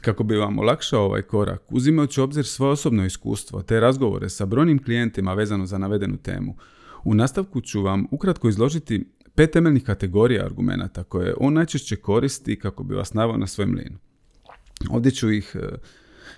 Kako 0.00 0.24
bi 0.24 0.36
vam 0.36 0.58
olakšao 0.58 1.04
ovaj 1.04 1.22
korak, 1.22 1.72
uzimajući 1.72 2.20
obzir 2.20 2.46
svoje 2.46 2.72
osobno 2.72 3.06
iskustvo 3.06 3.62
te 3.62 3.80
razgovore 3.80 4.28
sa 4.28 4.46
brojnim 4.46 4.82
klijentima 4.82 5.34
vezano 5.34 5.66
za 5.66 5.78
navedenu 5.78 6.16
temu, 6.16 6.56
u 7.04 7.14
nastavku 7.14 7.60
ću 7.60 7.82
vam 7.82 8.06
ukratko 8.10 8.48
izložiti 8.48 9.04
pet 9.34 9.50
temeljnih 9.50 9.84
kategorija 9.84 10.44
argumenata 10.44 11.04
koje 11.04 11.34
on 11.40 11.54
najčešće 11.54 11.96
koristi 11.96 12.58
kako 12.58 12.82
bi 12.82 12.94
vas 12.94 13.14
navao 13.14 13.36
na 13.36 13.46
svoj 13.46 13.66
mlin. 13.66 13.98
Ovdje 14.90 15.12
ću 15.12 15.30
ih 15.30 15.56
e, 15.56 15.78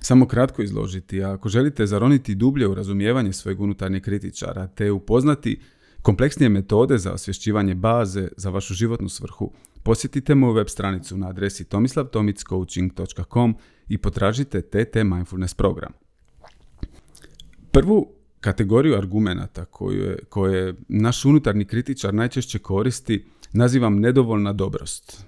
samo 0.00 0.26
kratko 0.26 0.62
izložiti, 0.62 1.24
a 1.24 1.32
ako 1.32 1.48
želite 1.48 1.86
zaroniti 1.86 2.34
dublje 2.34 2.68
u 2.68 2.74
razumijevanje 2.74 3.32
svojeg 3.32 3.60
unutarnjeg 3.60 4.02
kritičara 4.02 4.66
te 4.66 4.90
upoznati 4.90 5.60
kompleksnije 6.02 6.48
metode 6.48 6.98
za 6.98 7.12
osvješćivanje 7.12 7.74
baze 7.74 8.28
za 8.36 8.50
vašu 8.50 8.74
životnu 8.74 9.08
svrhu, 9.08 9.52
posjetite 9.82 10.34
moju 10.34 10.52
web 10.52 10.68
stranicu 10.68 11.16
na 11.16 11.28
adresi 11.28 11.64
tomislavtomicscoaching.com 11.64 13.56
i 13.88 13.98
potražite 13.98 14.62
TT 14.62 14.94
Mindfulness 15.04 15.54
program. 15.54 15.92
Prvu 17.70 18.14
kategoriju 18.40 18.96
argumenata 18.96 19.64
koju 19.64 20.16
koje 20.28 20.74
naš 20.88 21.24
unutarnji 21.24 21.64
kritičar 21.64 22.14
najčešće 22.14 22.58
koristi 22.58 23.24
nazivam 23.52 24.00
nedovoljna 24.00 24.52
dobrost. 24.52 25.26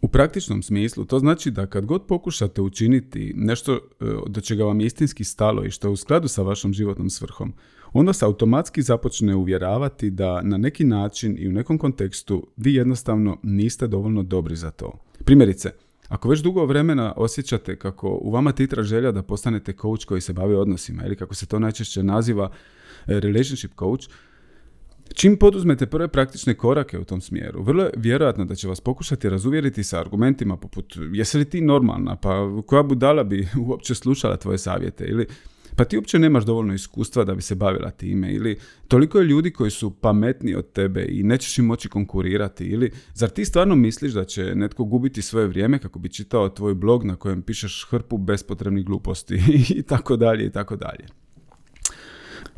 U 0.00 0.08
praktičnom 0.08 0.62
smislu 0.62 1.04
to 1.04 1.18
znači 1.18 1.50
da 1.50 1.66
kad 1.66 1.86
god 1.86 2.06
pokušate 2.06 2.62
učiniti 2.62 3.32
nešto 3.36 3.74
e, 3.74 3.78
do 4.26 4.40
čega 4.40 4.64
vam 4.64 4.80
je 4.80 4.86
istinski 4.86 5.24
stalo 5.24 5.64
i 5.64 5.70
što 5.70 5.88
je 5.88 5.92
u 5.92 5.96
skladu 5.96 6.28
sa 6.28 6.42
vašom 6.42 6.72
životnom 6.72 7.10
svrhom, 7.10 7.54
onda 7.94 8.12
se 8.12 8.24
automatski 8.24 8.82
započne 8.82 9.34
uvjeravati 9.34 10.10
da 10.10 10.42
na 10.42 10.56
neki 10.56 10.84
način 10.84 11.36
i 11.38 11.48
u 11.48 11.52
nekom 11.52 11.78
kontekstu 11.78 12.46
vi 12.56 12.74
jednostavno 12.74 13.38
niste 13.42 13.86
dovoljno 13.86 14.22
dobri 14.22 14.56
za 14.56 14.70
to. 14.70 14.92
Primjerice, 15.24 15.70
ako 16.08 16.28
već 16.28 16.40
dugo 16.40 16.66
vremena 16.66 17.12
osjećate 17.16 17.78
kako 17.78 18.18
u 18.22 18.30
vama 18.30 18.52
titra 18.52 18.82
želja 18.82 19.12
da 19.12 19.22
postanete 19.22 19.72
coach 19.72 20.06
koji 20.06 20.20
se 20.20 20.32
bavi 20.32 20.54
odnosima 20.54 21.06
ili 21.06 21.16
kako 21.16 21.34
se 21.34 21.46
to 21.46 21.58
najčešće 21.58 22.02
naziva 22.02 22.50
e, 23.06 23.20
relationship 23.20 23.72
coach, 23.78 24.08
Čim 25.14 25.36
poduzmete 25.36 25.86
prve 25.86 26.08
praktične 26.08 26.54
korake 26.54 26.98
u 26.98 27.04
tom 27.04 27.20
smjeru, 27.20 27.62
vrlo 27.62 27.82
je 27.82 27.90
vjerojatno 27.96 28.44
da 28.44 28.54
će 28.54 28.68
vas 28.68 28.80
pokušati 28.80 29.28
razuvjeriti 29.28 29.84
sa 29.84 30.00
argumentima 30.00 30.56
poput 30.56 30.96
jesi 31.12 31.38
li 31.38 31.44
ti 31.44 31.60
normalna, 31.60 32.16
pa 32.16 32.62
koja 32.66 32.82
budala 32.82 33.24
bi 33.24 33.48
uopće 33.66 33.94
slušala 33.94 34.36
tvoje 34.36 34.58
savjete 34.58 35.04
ili 35.04 35.26
pa 35.76 35.84
ti 35.84 35.96
uopće 35.96 36.18
nemaš 36.18 36.44
dovoljno 36.44 36.74
iskustva 36.74 37.24
da 37.24 37.34
bi 37.34 37.42
se 37.42 37.54
bavila 37.54 37.90
time 37.90 38.32
ili 38.32 38.58
toliko 38.88 39.18
je 39.18 39.24
ljudi 39.24 39.50
koji 39.50 39.70
su 39.70 39.90
pametniji 39.90 40.54
od 40.54 40.72
tebe 40.72 41.06
i 41.08 41.22
nećeš 41.22 41.58
im 41.58 41.64
moći 41.64 41.88
konkurirati 41.88 42.64
ili 42.64 42.90
zar 43.14 43.28
ti 43.28 43.44
stvarno 43.44 43.76
misliš 43.76 44.12
da 44.12 44.24
će 44.24 44.54
netko 44.54 44.84
gubiti 44.84 45.22
svoje 45.22 45.46
vrijeme 45.46 45.78
kako 45.78 45.98
bi 45.98 46.08
čitao 46.08 46.48
tvoj 46.48 46.74
blog 46.74 47.04
na 47.04 47.16
kojem 47.16 47.42
pišeš 47.42 47.86
hrpu 47.90 48.18
bespotrebnih 48.18 48.84
gluposti 48.84 49.40
i 49.78 49.82
tako 49.82 50.16
dalje 50.16 50.46
i 50.46 50.50
tako 50.50 50.76
dalje. 50.76 51.06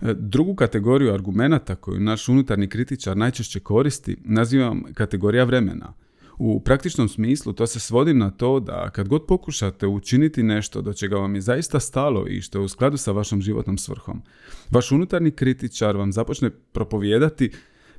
E, 0.02 0.14
drugu 0.14 0.54
kategoriju 0.54 1.14
argumenata 1.14 1.74
koju 1.74 2.00
naš 2.00 2.28
unutarnji 2.28 2.68
kritičar 2.68 3.16
najčešće 3.16 3.60
koristi 3.60 4.16
nazivam 4.24 4.82
kategorija 4.94 5.44
vremena– 5.44 5.92
u 6.38 6.60
praktičnom 6.60 7.08
smislu 7.08 7.52
to 7.52 7.66
se 7.66 7.80
svodi 7.80 8.14
na 8.14 8.30
to 8.30 8.60
da 8.60 8.90
kad 8.90 9.08
god 9.08 9.26
pokušate 9.26 9.86
učiniti 9.86 10.42
nešto 10.42 10.82
do 10.82 10.92
čega 10.92 11.16
vam 11.16 11.34
je 11.34 11.40
zaista 11.40 11.80
stalo 11.80 12.26
i 12.28 12.40
što 12.40 12.58
je 12.58 12.64
u 12.64 12.68
skladu 12.68 12.96
sa 12.96 13.12
vašom 13.12 13.42
životnom 13.42 13.78
svrhom, 13.78 14.22
vaš 14.70 14.92
unutarnji 14.92 15.30
kritičar 15.30 15.96
vam 15.96 16.12
započne 16.12 16.50
propovijedati 16.50 17.50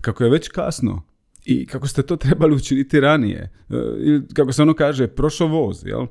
kako 0.01 0.23
je 0.23 0.29
već 0.29 0.47
kasno 0.47 1.03
i 1.45 1.65
kako 1.65 1.87
ste 1.87 2.03
to 2.03 2.15
trebali 2.15 2.55
učiniti 2.55 2.99
ranije. 2.99 3.39
E, 3.69 3.75
ili 3.99 4.27
kako 4.33 4.51
se 4.53 4.61
ono 4.61 4.73
kaže, 4.73 5.07
prošao 5.07 5.47
voz, 5.47 5.85
jel? 5.85 6.05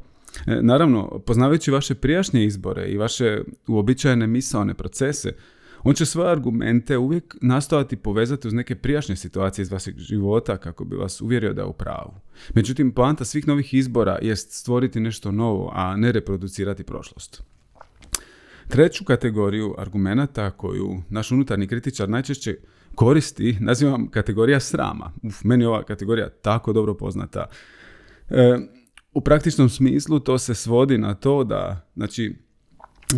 E, 0.46 0.62
naravno, 0.62 1.22
poznavajući 1.26 1.70
vaše 1.70 1.94
prijašnje 1.94 2.44
izbore 2.44 2.88
i 2.88 2.96
vaše 2.96 3.40
uobičajene 3.68 4.26
misaone 4.26 4.74
procese, 4.74 5.32
On 5.88 5.94
će 5.94 6.06
svoje 6.06 6.30
argumente 6.30 6.98
uvijek 6.98 7.36
nastojati 7.40 7.96
povezati 7.96 8.48
uz 8.48 8.54
neke 8.54 8.74
prijašnje 8.74 9.16
situacije 9.16 9.62
iz 9.62 9.70
vašeg 9.70 9.98
života 9.98 10.56
kako 10.56 10.84
bi 10.84 10.96
vas 10.96 11.20
uvjerio 11.20 11.52
da 11.52 11.62
je 11.62 11.66
u 11.66 11.72
pravu. 11.72 12.14
Međutim, 12.54 12.92
poanta 12.92 13.24
svih 13.24 13.48
novih 13.48 13.74
izbora 13.74 14.18
jest 14.22 14.52
stvoriti 14.52 15.00
nešto 15.00 15.32
novo, 15.32 15.70
a 15.74 15.96
ne 15.96 16.12
reproducirati 16.12 16.84
prošlost. 16.84 17.42
Treću 18.68 19.04
kategoriju 19.04 19.74
argumenata 19.78 20.50
koju 20.50 21.02
naš 21.08 21.32
unutarnji 21.32 21.66
kritičar 21.66 22.08
najčešće 22.08 22.56
koristi 22.94 23.56
nazivam 23.60 24.10
kategorija 24.10 24.60
srama. 24.60 25.12
Uf, 25.22 25.44
meni 25.44 25.64
je 25.64 25.68
ova 25.68 25.82
kategorija 25.82 26.28
tako 26.28 26.72
dobro 26.72 26.94
poznata. 26.94 27.46
E, 28.30 28.58
u 29.12 29.20
praktičnom 29.20 29.68
smislu 29.68 30.20
to 30.20 30.38
se 30.38 30.54
svodi 30.54 30.98
na 30.98 31.14
to 31.14 31.44
da, 31.44 31.90
znači, 31.94 32.45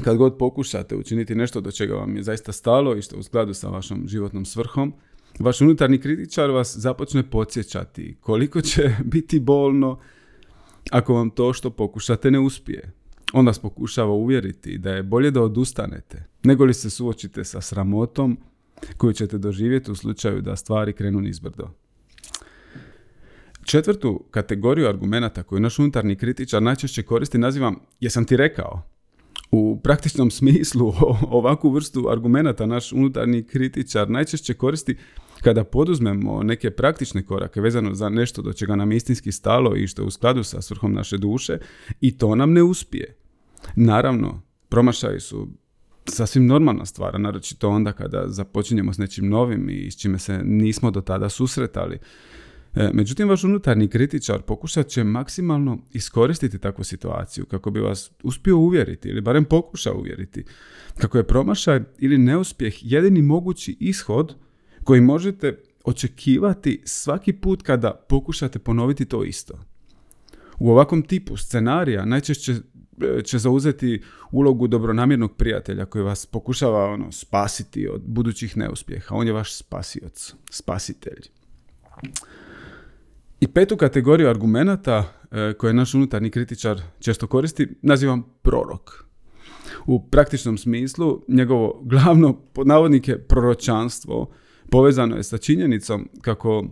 kad 0.05 0.17
god 0.17 0.39
pokušate 0.39 0.97
učiniti 0.97 1.35
nešto 1.35 1.61
do 1.61 1.71
čega 1.71 1.95
vam 1.95 2.17
je 2.17 2.23
zaista 2.23 2.53
stalo 2.53 2.97
i 2.97 3.03
što 3.03 3.19
u 3.19 3.23
skladu 3.23 3.55
sa 3.55 3.69
vašom 3.69 4.09
životnom 4.09 4.45
svrhom, 4.45 4.93
vaš 5.39 5.61
unutarnji 5.61 5.99
kritičar 5.99 6.51
vas 6.51 6.77
započne 6.77 7.31
podsjećati 7.31 8.17
koliko 8.21 8.61
će 8.61 8.95
biti 9.13 9.41
bolno 9.41 9.99
ako 10.91 11.15
vam 11.15 11.31
to 11.31 11.53
što 11.53 11.71
pokušate 11.71 12.31
ne 12.31 12.39
uspije. 12.39 12.93
On 13.33 13.47
vas 13.47 13.59
pokušava 13.59 14.13
uvjeriti 14.13 14.79
da 14.79 14.91
je 14.91 15.03
bolje 15.03 15.31
da 15.31 15.43
odustanete, 15.43 16.25
nego 16.43 16.65
li 16.65 16.75
se 16.75 16.91
suočite 16.91 17.45
sa 17.45 17.61
sramotom 17.61 18.39
koju 18.97 19.13
ćete 19.13 19.39
doživjeti 19.39 19.91
u 19.91 19.95
slučaju 19.95 20.41
da 20.41 20.57
stvari 20.57 20.93
krenu 20.93 21.21
nizbrdo. 21.21 21.71
Četvrtu 23.65 24.25
kategoriju 24.31 24.89
argumenata 24.89 25.43
koju 25.43 25.61
naš 25.61 25.79
unutarnji 25.79 26.17
kritičar 26.17 26.63
najčešće 26.63 27.03
koristi 27.03 27.39
nazivam 27.39 27.77
jesam 28.01 28.25
ti 28.25 28.37
rekao. 28.37 28.83
U 29.51 29.81
praktičnom 29.83 30.31
smislu 30.31 30.95
ovakvu 31.39 31.71
vrstu 31.71 32.09
argumenata 32.11 32.67
naš 32.67 32.93
unutarnji 32.93 33.43
kritičar 33.43 34.11
najčešće 34.11 34.55
koristi 34.55 34.97
kada 35.43 35.65
poduzmemo 35.65 36.43
neke 36.43 36.71
praktične 36.71 37.23
korake 37.23 37.61
vezano 37.61 37.95
za 37.95 38.09
nešto 38.09 38.43
do 38.43 38.53
čega 38.53 38.77
nam 38.77 38.93
istinski 38.93 39.33
stalo 39.33 39.77
i 39.77 39.87
što 39.87 40.03
je 40.03 40.07
u 40.07 40.11
skladu 40.11 40.43
sa 40.43 40.63
svrhom 40.63 40.93
naše 40.93 41.19
duše 41.19 41.59
i 42.01 42.19
to 42.19 42.35
nam 42.35 42.53
ne 42.53 42.63
uspije. 42.63 43.17
Naravno, 43.77 44.43
promašaji 44.69 45.21
su 45.21 45.49
sasvim 46.05 46.47
normalna 46.47 46.87
stvar, 46.87 47.21
naročito 47.21 47.69
onda 47.69 47.93
kada 47.93 48.25
započinjemo 48.29 48.93
s 48.93 48.99
nečim 48.99 49.29
novim 49.29 49.71
i 49.71 49.91
s 49.91 49.97
čime 49.97 50.19
se 50.19 50.41
nismo 50.45 50.91
do 50.91 51.01
tada 51.01 51.29
susretali. 51.29 51.99
E, 52.79 52.91
međutim, 52.93 53.29
vaš 53.29 53.45
unutarnji 53.45 53.89
kritičar 53.89 54.43
pokušat 54.43 54.87
će 54.87 55.05
maksimalno 55.05 55.79
iskoristiti 55.93 56.59
takvu 56.59 56.85
situaciju 56.85 57.47
kako 57.47 57.71
bi 57.71 57.81
vas 57.81 58.11
uspio 58.23 58.59
uvjeriti 58.59 59.09
ili 59.09 59.21
barem 59.21 59.45
pokušao 59.45 59.99
uvjeriti 59.99 60.45
kako 60.99 61.19
je 61.19 61.27
promašaj 61.27 61.81
ili 61.99 62.19
neuspjeh 62.19 62.75
jedini 62.81 63.23
mogući 63.23 63.77
ishod 63.81 64.35
koji 64.85 65.01
možete 65.01 65.59
očekivati 65.85 66.83
svaki 66.85 67.33
put 67.33 67.63
kada 67.63 68.05
pokušate 68.09 68.59
ponoviti 68.59 69.05
to 69.05 69.25
isto. 69.25 69.59
U 70.59 70.71
ovakvom 70.71 71.03
tipu 71.03 71.37
scenarija 71.37 72.05
najčešće 72.05 72.53
e, 72.53 73.23
će 73.23 73.39
zauzeti 73.39 74.03
ulogu 74.33 74.69
dobronamjernog 74.69 75.37
prijatelja 75.37 75.87
koji 75.87 76.05
vas 76.05 76.27
pokušava 76.27 76.85
ono, 76.85 77.13
spasiti 77.13 77.89
od 77.89 78.03
budućih 78.07 78.57
neuspjeha. 78.57 79.15
On 79.15 79.27
je 79.27 79.33
vaš 79.33 79.55
spasioc, 79.55 80.35
spasitelj. 80.51 81.23
I 83.41 83.47
petu 83.49 83.77
kategoriju 83.77 84.29
argumenata 84.29 85.05
e, 85.31 85.53
koje 85.59 85.73
naš 85.73 85.95
unutarnji 85.95 86.31
kritičar 86.31 86.81
često 86.99 87.27
koristi 87.27 87.69
nazivam 87.83 88.23
prorok. 88.43 89.05
U 89.87 90.09
praktičnom 90.09 90.59
smislu 90.59 91.23
njegovo 91.29 91.81
glavno 91.85 92.33
pod 92.33 92.67
navodnike 92.67 93.19
proročanstvo 93.19 94.31
povezano 94.71 95.17
je 95.17 95.23
sa 95.23 95.39
činjenicom 95.39 96.09
kako 96.21 96.65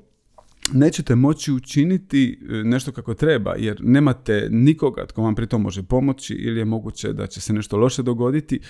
nećete 0.73 1.15
moći 1.15 1.53
učiniti 1.53 2.41
e, 2.43 2.53
nešto 2.53 2.93
kako 2.93 3.15
treba 3.15 3.55
jer 3.59 3.77
nemate 3.81 4.49
nikoga 4.51 5.07
tko 5.07 5.23
vam 5.23 5.35
pri 5.35 5.47
tom 5.47 5.63
može 5.63 5.83
pomoći 5.83 6.35
ili 6.35 6.59
je 6.59 6.65
moguće 6.65 7.13
da 7.13 7.27
će 7.27 7.41
se 7.41 7.53
nešto 7.53 7.77
loše 7.77 8.03
dogoditi. 8.03 8.61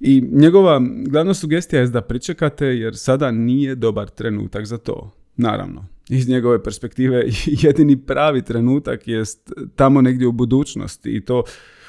I 0.00 0.20
njegova 0.32 0.80
glavna 1.06 1.34
sugestija 1.34 1.80
je 1.80 1.88
da 1.88 2.00
pričekate 2.00 2.66
jer 2.66 2.96
sada 2.96 3.30
nije 3.30 3.74
dobar 3.74 4.10
trenutak 4.10 4.66
za 4.66 4.78
to. 4.78 5.10
Naravno, 5.36 5.86
iz 6.08 6.28
njegove 6.28 6.62
perspektive 6.62 7.24
jedini 7.62 7.96
pravi 7.96 8.42
trenutak 8.42 9.08
jest 9.08 9.52
tamo 9.76 10.00
negdje 10.00 10.26
u 10.26 10.32
budućnosti 10.32 11.16
i 11.16 11.24
to 11.24 11.42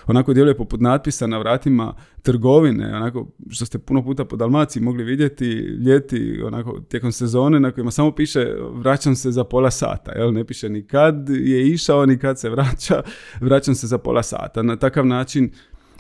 onako 0.07 0.33
djeluje 0.33 0.57
poput 0.57 0.81
natpisa 0.81 1.27
na 1.27 1.37
vratima 1.37 1.95
trgovine, 2.21 2.95
onako 2.95 3.27
što 3.49 3.65
ste 3.65 3.79
puno 3.79 4.03
puta 4.03 4.25
po 4.25 4.35
Dalmaciji 4.35 4.83
mogli 4.83 5.03
vidjeti 5.03 5.45
ljeti, 5.85 6.41
onako 6.45 6.81
tijekom 6.89 7.11
sezone 7.11 7.59
na 7.59 7.71
kojima 7.71 7.91
samo 7.91 8.11
piše 8.11 8.47
vraćam 8.71 9.15
se 9.15 9.31
za 9.31 9.43
pola 9.43 9.71
sata, 9.71 10.11
jel? 10.11 10.33
ne 10.33 10.45
piše 10.45 10.69
ni 10.69 10.87
kad 10.87 11.29
je 11.29 11.67
išao, 11.67 12.05
ni 12.05 12.17
kad 12.17 12.39
se 12.39 12.49
vraća, 12.49 13.01
vraćam 13.47 13.75
se 13.75 13.87
za 13.87 13.97
pola 13.97 14.23
sata. 14.23 14.63
Na 14.63 14.75
takav 14.75 15.05
način 15.05 15.51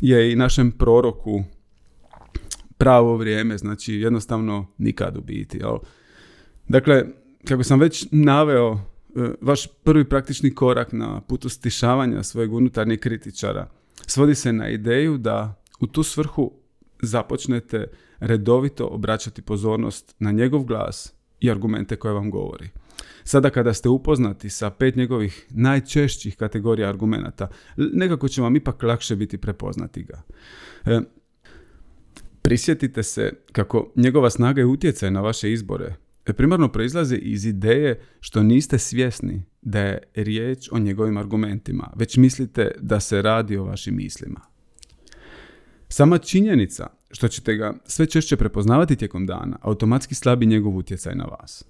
je 0.01 0.31
i 0.31 0.35
našem 0.35 0.71
proroku 0.71 1.43
pravo 2.77 3.17
vrijeme, 3.17 3.57
znači 3.57 3.93
jednostavno 3.93 4.67
nikad 4.77 5.17
u 5.17 5.21
biti. 5.21 5.57
Jel? 5.57 5.77
Dakle, 6.67 7.03
kako 7.47 7.63
sam 7.63 7.79
već 7.79 8.07
naveo, 8.11 8.73
e, 8.73 8.79
vaš 9.41 9.67
prvi 9.83 10.09
praktični 10.09 10.55
korak 10.55 10.91
na 10.91 11.21
putu 11.21 11.49
stišavanja 11.49 12.23
svojeg 12.23 12.53
unutarnjeg 12.53 12.99
kritičara 12.99 13.69
svodi 14.07 14.35
se 14.35 14.53
na 14.53 14.69
ideju 14.69 15.17
da 15.17 15.63
u 15.79 15.87
tu 15.87 16.03
svrhu 16.03 16.51
započnete 17.01 17.87
redovito 18.19 18.87
obraćati 18.87 19.41
pozornost 19.41 20.15
na 20.19 20.31
njegov 20.31 20.63
glas 20.63 21.13
i 21.39 21.51
argumente 21.51 21.95
koje 21.95 22.13
vam 22.13 22.31
govori. 22.31 22.69
Sada 23.23 23.49
kada 23.49 23.73
ste 23.73 23.89
upoznati 23.89 24.49
sa 24.49 24.69
pet 24.69 24.95
njegovih 24.95 25.45
najčešćih 25.49 26.37
kategorija 26.37 26.89
argumenata, 26.89 27.47
nekako 27.77 28.27
će 28.27 28.41
vam 28.41 28.55
ipak 28.55 28.83
lakše 28.83 29.15
biti 29.15 29.37
prepoznati 29.37 30.03
ga. 30.03 30.21
E, 30.85 31.01
prisjetite 32.41 33.03
se 33.03 33.33
kako 33.51 33.91
njegova 33.95 34.29
snaga 34.29 34.61
i 34.61 34.65
utjecaj 34.65 35.11
na 35.11 35.21
vaše 35.21 35.51
izbore 35.51 35.95
primarno 36.33 36.71
proizlaze 36.71 37.15
iz 37.15 37.45
ideje 37.45 37.99
što 38.19 38.43
niste 38.43 38.77
svjesni 38.77 39.43
da 39.61 39.79
je 39.79 39.99
riječ 40.15 40.69
o 40.71 40.79
njegovim 40.79 41.17
argumentima, 41.17 41.93
već 41.95 42.17
mislite 42.17 42.71
da 42.79 42.99
se 42.99 43.21
radi 43.21 43.57
o 43.57 43.63
vašim 43.63 43.95
mislima. 43.95 44.41
Sama 45.89 46.17
činjenica 46.17 46.87
što 47.11 47.27
ćete 47.27 47.55
ga 47.55 47.73
sve 47.85 48.05
češće 48.05 48.37
prepoznavati 48.37 48.95
tijekom 48.95 49.25
dana 49.25 49.57
automatski 49.61 50.15
slabi 50.15 50.45
njegov 50.45 50.77
utjecaj 50.77 51.15
na 51.15 51.25
vas. 51.25 51.65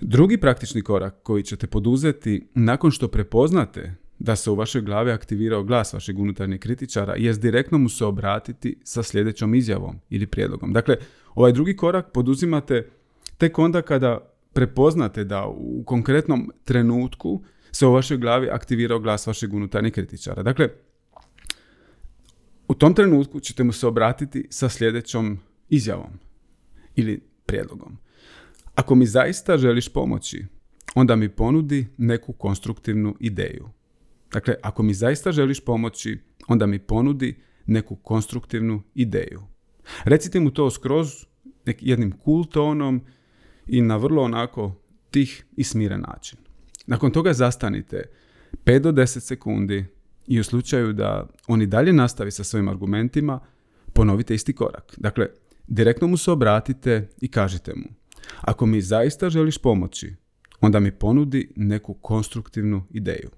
Drugi 0.00 0.38
praktični 0.38 0.82
korak 0.82 1.14
koji 1.22 1.42
ćete 1.42 1.66
poduzeti 1.66 2.46
nakon 2.54 2.90
što 2.90 3.08
prepoznate 3.08 3.94
da 4.18 4.36
se 4.36 4.50
u 4.50 4.54
vašoj 4.54 4.82
glavi 4.82 5.10
aktivirao 5.10 5.62
glas 5.62 5.92
vašeg 5.92 6.18
unutarnjeg 6.18 6.60
kritičara 6.60 7.14
jest 7.16 7.40
direktno 7.40 7.78
mu 7.78 7.88
se 7.88 8.04
obratiti 8.04 8.76
sa 8.84 9.02
sljedećom 9.02 9.54
izjavom 9.54 10.00
ili 10.10 10.26
prijedlogom. 10.26 10.72
Dakle, 10.72 10.96
ovaj 11.34 11.52
drugi 11.52 11.76
korak 11.76 12.12
poduzimate 12.12 12.90
tek 13.38 13.58
onda 13.58 13.82
kada 13.82 14.34
prepoznate 14.52 15.24
da 15.24 15.46
u 15.46 15.82
konkretnom 15.86 16.52
trenutku 16.64 17.42
se 17.72 17.86
u 17.86 17.92
vašoj 17.92 18.16
glavi 18.16 18.48
aktivirao 18.50 19.00
glas 19.00 19.26
vašeg 19.26 19.54
unutarnjeg 19.54 19.92
kritičara. 19.94 20.42
Dakle, 20.42 20.68
u 22.68 22.74
tom 22.74 22.94
trenutku 22.94 23.40
ćete 23.40 23.64
mu 23.64 23.72
se 23.72 23.86
obratiti 23.86 24.46
sa 24.50 24.68
sljedećom 24.68 25.38
izjavom 25.68 26.18
ili 26.94 27.20
prijedlogom. 27.46 27.98
Ako 28.74 28.94
mi 28.94 29.06
zaista 29.06 29.58
želiš 29.58 29.88
pomoći, 29.88 30.46
onda 30.94 31.16
mi 31.16 31.28
ponudi 31.28 31.86
neku 31.96 32.32
konstruktivnu 32.32 33.16
ideju. 33.20 33.68
Dakle, 34.32 34.54
ako 34.62 34.82
mi 34.82 34.94
zaista 34.94 35.32
želiš 35.32 35.60
pomoći, 35.60 36.18
onda 36.48 36.66
mi 36.66 36.78
ponudi 36.78 37.36
neku 37.66 37.96
konstruktivnu 37.96 38.82
ideju. 38.94 39.42
Recite 40.04 40.40
mu 40.40 40.50
to 40.50 40.70
skroz 40.70 41.08
jednim 41.66 42.12
cool 42.24 42.44
tonom 42.44 43.04
i 43.66 43.82
na 43.82 43.96
vrlo 43.96 44.22
onako 44.22 44.74
tih 45.10 45.44
i 45.56 45.64
smiren 45.64 46.00
način. 46.00 46.38
Nakon 46.86 47.10
toga 47.10 47.32
zastanite 47.32 48.04
5 48.64 48.78
do 48.78 48.92
10 48.92 49.20
sekundi 49.20 49.84
i 50.26 50.40
u 50.40 50.44
slučaju 50.44 50.92
da 50.92 51.26
on 51.46 51.62
i 51.62 51.66
dalje 51.66 51.92
nastavi 51.92 52.30
sa 52.30 52.44
svojim 52.44 52.68
argumentima, 52.68 53.40
ponovite 53.92 54.34
isti 54.34 54.52
korak. 54.52 54.94
Dakle, 54.96 55.28
direktno 55.66 56.08
mu 56.08 56.16
se 56.16 56.30
obratite 56.30 57.08
i 57.20 57.30
kažite 57.30 57.74
mu 57.74 58.04
ako 58.40 58.66
mi 58.66 58.80
zaista 58.80 59.30
želiš 59.30 59.58
pomoći, 59.58 60.14
onda 60.60 60.80
mi 60.80 60.92
ponudi 60.92 61.52
neku 61.56 61.94
konstruktivnu 61.94 62.86
ideju. 62.90 63.30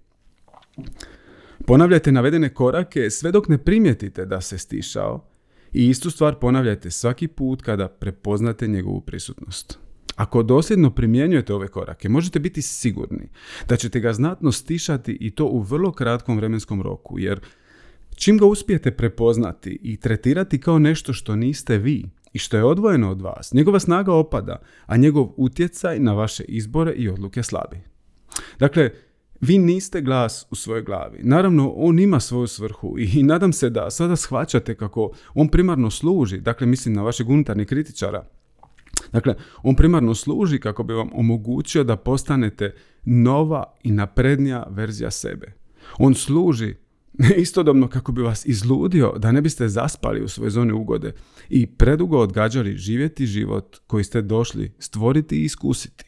Ponavljajte 1.66 2.12
navedene 2.12 2.54
korake 2.54 3.10
sve 3.10 3.32
dok 3.32 3.48
ne 3.48 3.58
primijetite 3.58 4.26
da 4.26 4.40
se 4.40 4.58
stišao 4.58 5.28
i 5.72 5.88
istu 5.88 6.10
stvar 6.10 6.38
ponavljajte 6.38 6.90
svaki 6.90 7.28
put 7.28 7.62
kada 7.62 7.88
prepoznate 7.88 8.66
njegovu 8.66 9.00
prisutnost. 9.00 9.78
Ako 10.16 10.42
dosljedno 10.42 10.90
primjenjujete 10.90 11.54
ove 11.54 11.68
korake, 11.68 12.08
možete 12.08 12.38
biti 12.38 12.62
sigurni 12.62 13.28
da 13.68 13.76
ćete 13.76 14.00
ga 14.00 14.12
znatno 14.12 14.52
stišati 14.52 15.18
i 15.20 15.30
to 15.30 15.44
u 15.44 15.60
vrlo 15.60 15.92
kratkom 15.92 16.36
vremenskom 16.36 16.82
roku, 16.82 17.18
jer 17.18 17.40
Čim 18.16 18.38
ga 18.38 18.46
uspijete 18.46 18.90
prepoznati 18.90 19.78
i 19.82 19.96
tretirati 19.96 20.60
kao 20.60 20.78
nešto 20.78 21.12
što 21.12 21.36
niste 21.36 21.78
vi 21.78 22.10
i 22.32 22.38
što 22.38 22.56
je 22.56 22.64
odvojeno 22.64 23.10
od 23.10 23.20
vas, 23.20 23.52
njegova 23.52 23.80
snaga 23.80 24.12
opada, 24.12 24.62
a 24.86 24.96
njegov 24.96 25.28
utjecaj 25.36 25.98
na 25.98 26.12
vaše 26.12 26.44
izbore 26.44 26.92
i 26.92 27.08
odluke 27.08 27.42
slabi. 27.42 27.80
Dakle, 28.58 28.90
vi 29.40 29.58
niste 29.58 30.00
glas 30.00 30.46
u 30.50 30.54
svojoj 30.54 30.82
glavi. 30.82 31.18
Naravno, 31.22 31.72
on 31.76 31.98
ima 31.98 32.20
svoju 32.20 32.46
svrhu 32.46 32.94
i 32.98 33.22
nadam 33.22 33.52
se 33.52 33.70
da 33.70 33.90
sada 33.90 34.16
shvaćate 34.16 34.74
kako 34.74 35.12
on 35.34 35.48
primarno 35.48 35.90
služi, 35.90 36.40
dakle 36.40 36.66
mislim 36.66 36.94
na 36.94 37.02
vašeg 37.02 37.28
unutarnjeg 37.28 37.68
kritičara, 37.68 38.26
Dakle, 39.16 39.34
on 39.62 39.74
primarno 39.74 40.14
služi 40.14 40.58
kako 40.58 40.82
bi 40.82 40.94
vam 40.94 41.10
omogućio 41.12 41.84
da 41.84 41.96
postanete 41.96 42.74
nova 43.04 43.64
i 43.82 43.90
naprednija 43.90 44.66
verzija 44.70 45.10
sebe. 45.10 45.52
On 45.98 46.14
služi 46.14 46.74
istodobno 47.44 47.88
kako 47.88 48.12
bi 48.12 48.22
vas 48.22 48.46
izludio 48.46 49.12
da 49.18 49.32
ne 49.32 49.42
biste 49.42 49.68
zaspali 49.68 50.22
u 50.22 50.28
svojoj 50.28 50.50
zoni 50.50 50.72
ugode 50.72 51.12
i 51.48 51.66
predugo 51.66 52.18
odgađali 52.18 52.76
živjeti 52.76 53.26
život 53.26 53.76
koji 53.86 54.04
ste 54.04 54.22
došli 54.22 54.72
stvoriti 54.78 55.36
i 55.36 55.44
iskusiti. 55.44 56.04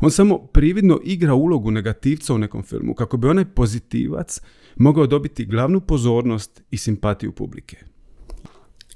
On 0.00 0.10
samo 0.10 0.38
prividno 0.38 1.00
igra 1.04 1.34
ulogu 1.34 1.70
negativca 1.70 2.34
u 2.34 2.38
nekom 2.38 2.62
filmu 2.62 2.94
kako 2.94 3.16
bi 3.16 3.28
onaj 3.28 3.44
pozitivac 3.44 4.40
mogao 4.76 5.06
dobiti 5.06 5.46
glavnu 5.46 5.80
pozornost 5.80 6.62
i 6.70 6.76
simpatiju 6.76 7.32
publike. 7.32 7.76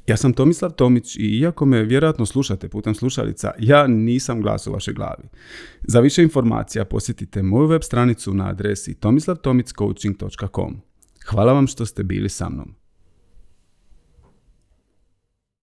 Ja 0.06 0.16
sam 0.16 0.32
Tomislav 0.32 0.70
Tomić 0.70 1.16
i 1.16 1.38
iako 1.38 1.64
me 1.66 1.82
vjerojatno 1.82 2.26
slušate 2.26 2.68
putem 2.68 2.94
slušalica, 2.94 3.50
ja 3.58 3.86
nisam 3.86 4.40
glas 4.40 4.66
u 4.66 4.72
vašoj 4.72 4.94
glavi. 4.94 5.28
Za 5.80 6.00
više 6.00 6.22
informacija 6.22 6.84
posjetite 6.84 7.42
moju 7.42 7.66
web 7.66 7.82
stranicu 7.82 8.34
na 8.34 8.48
adresi 8.48 8.94
tomislavtomiccoaching.com. 8.94 10.80
Hvala 11.26 11.52
vam 11.52 11.66
što 11.66 11.86
ste 11.86 12.02
bili 12.02 12.28
sa 12.28 12.48
mnom. 12.48 12.81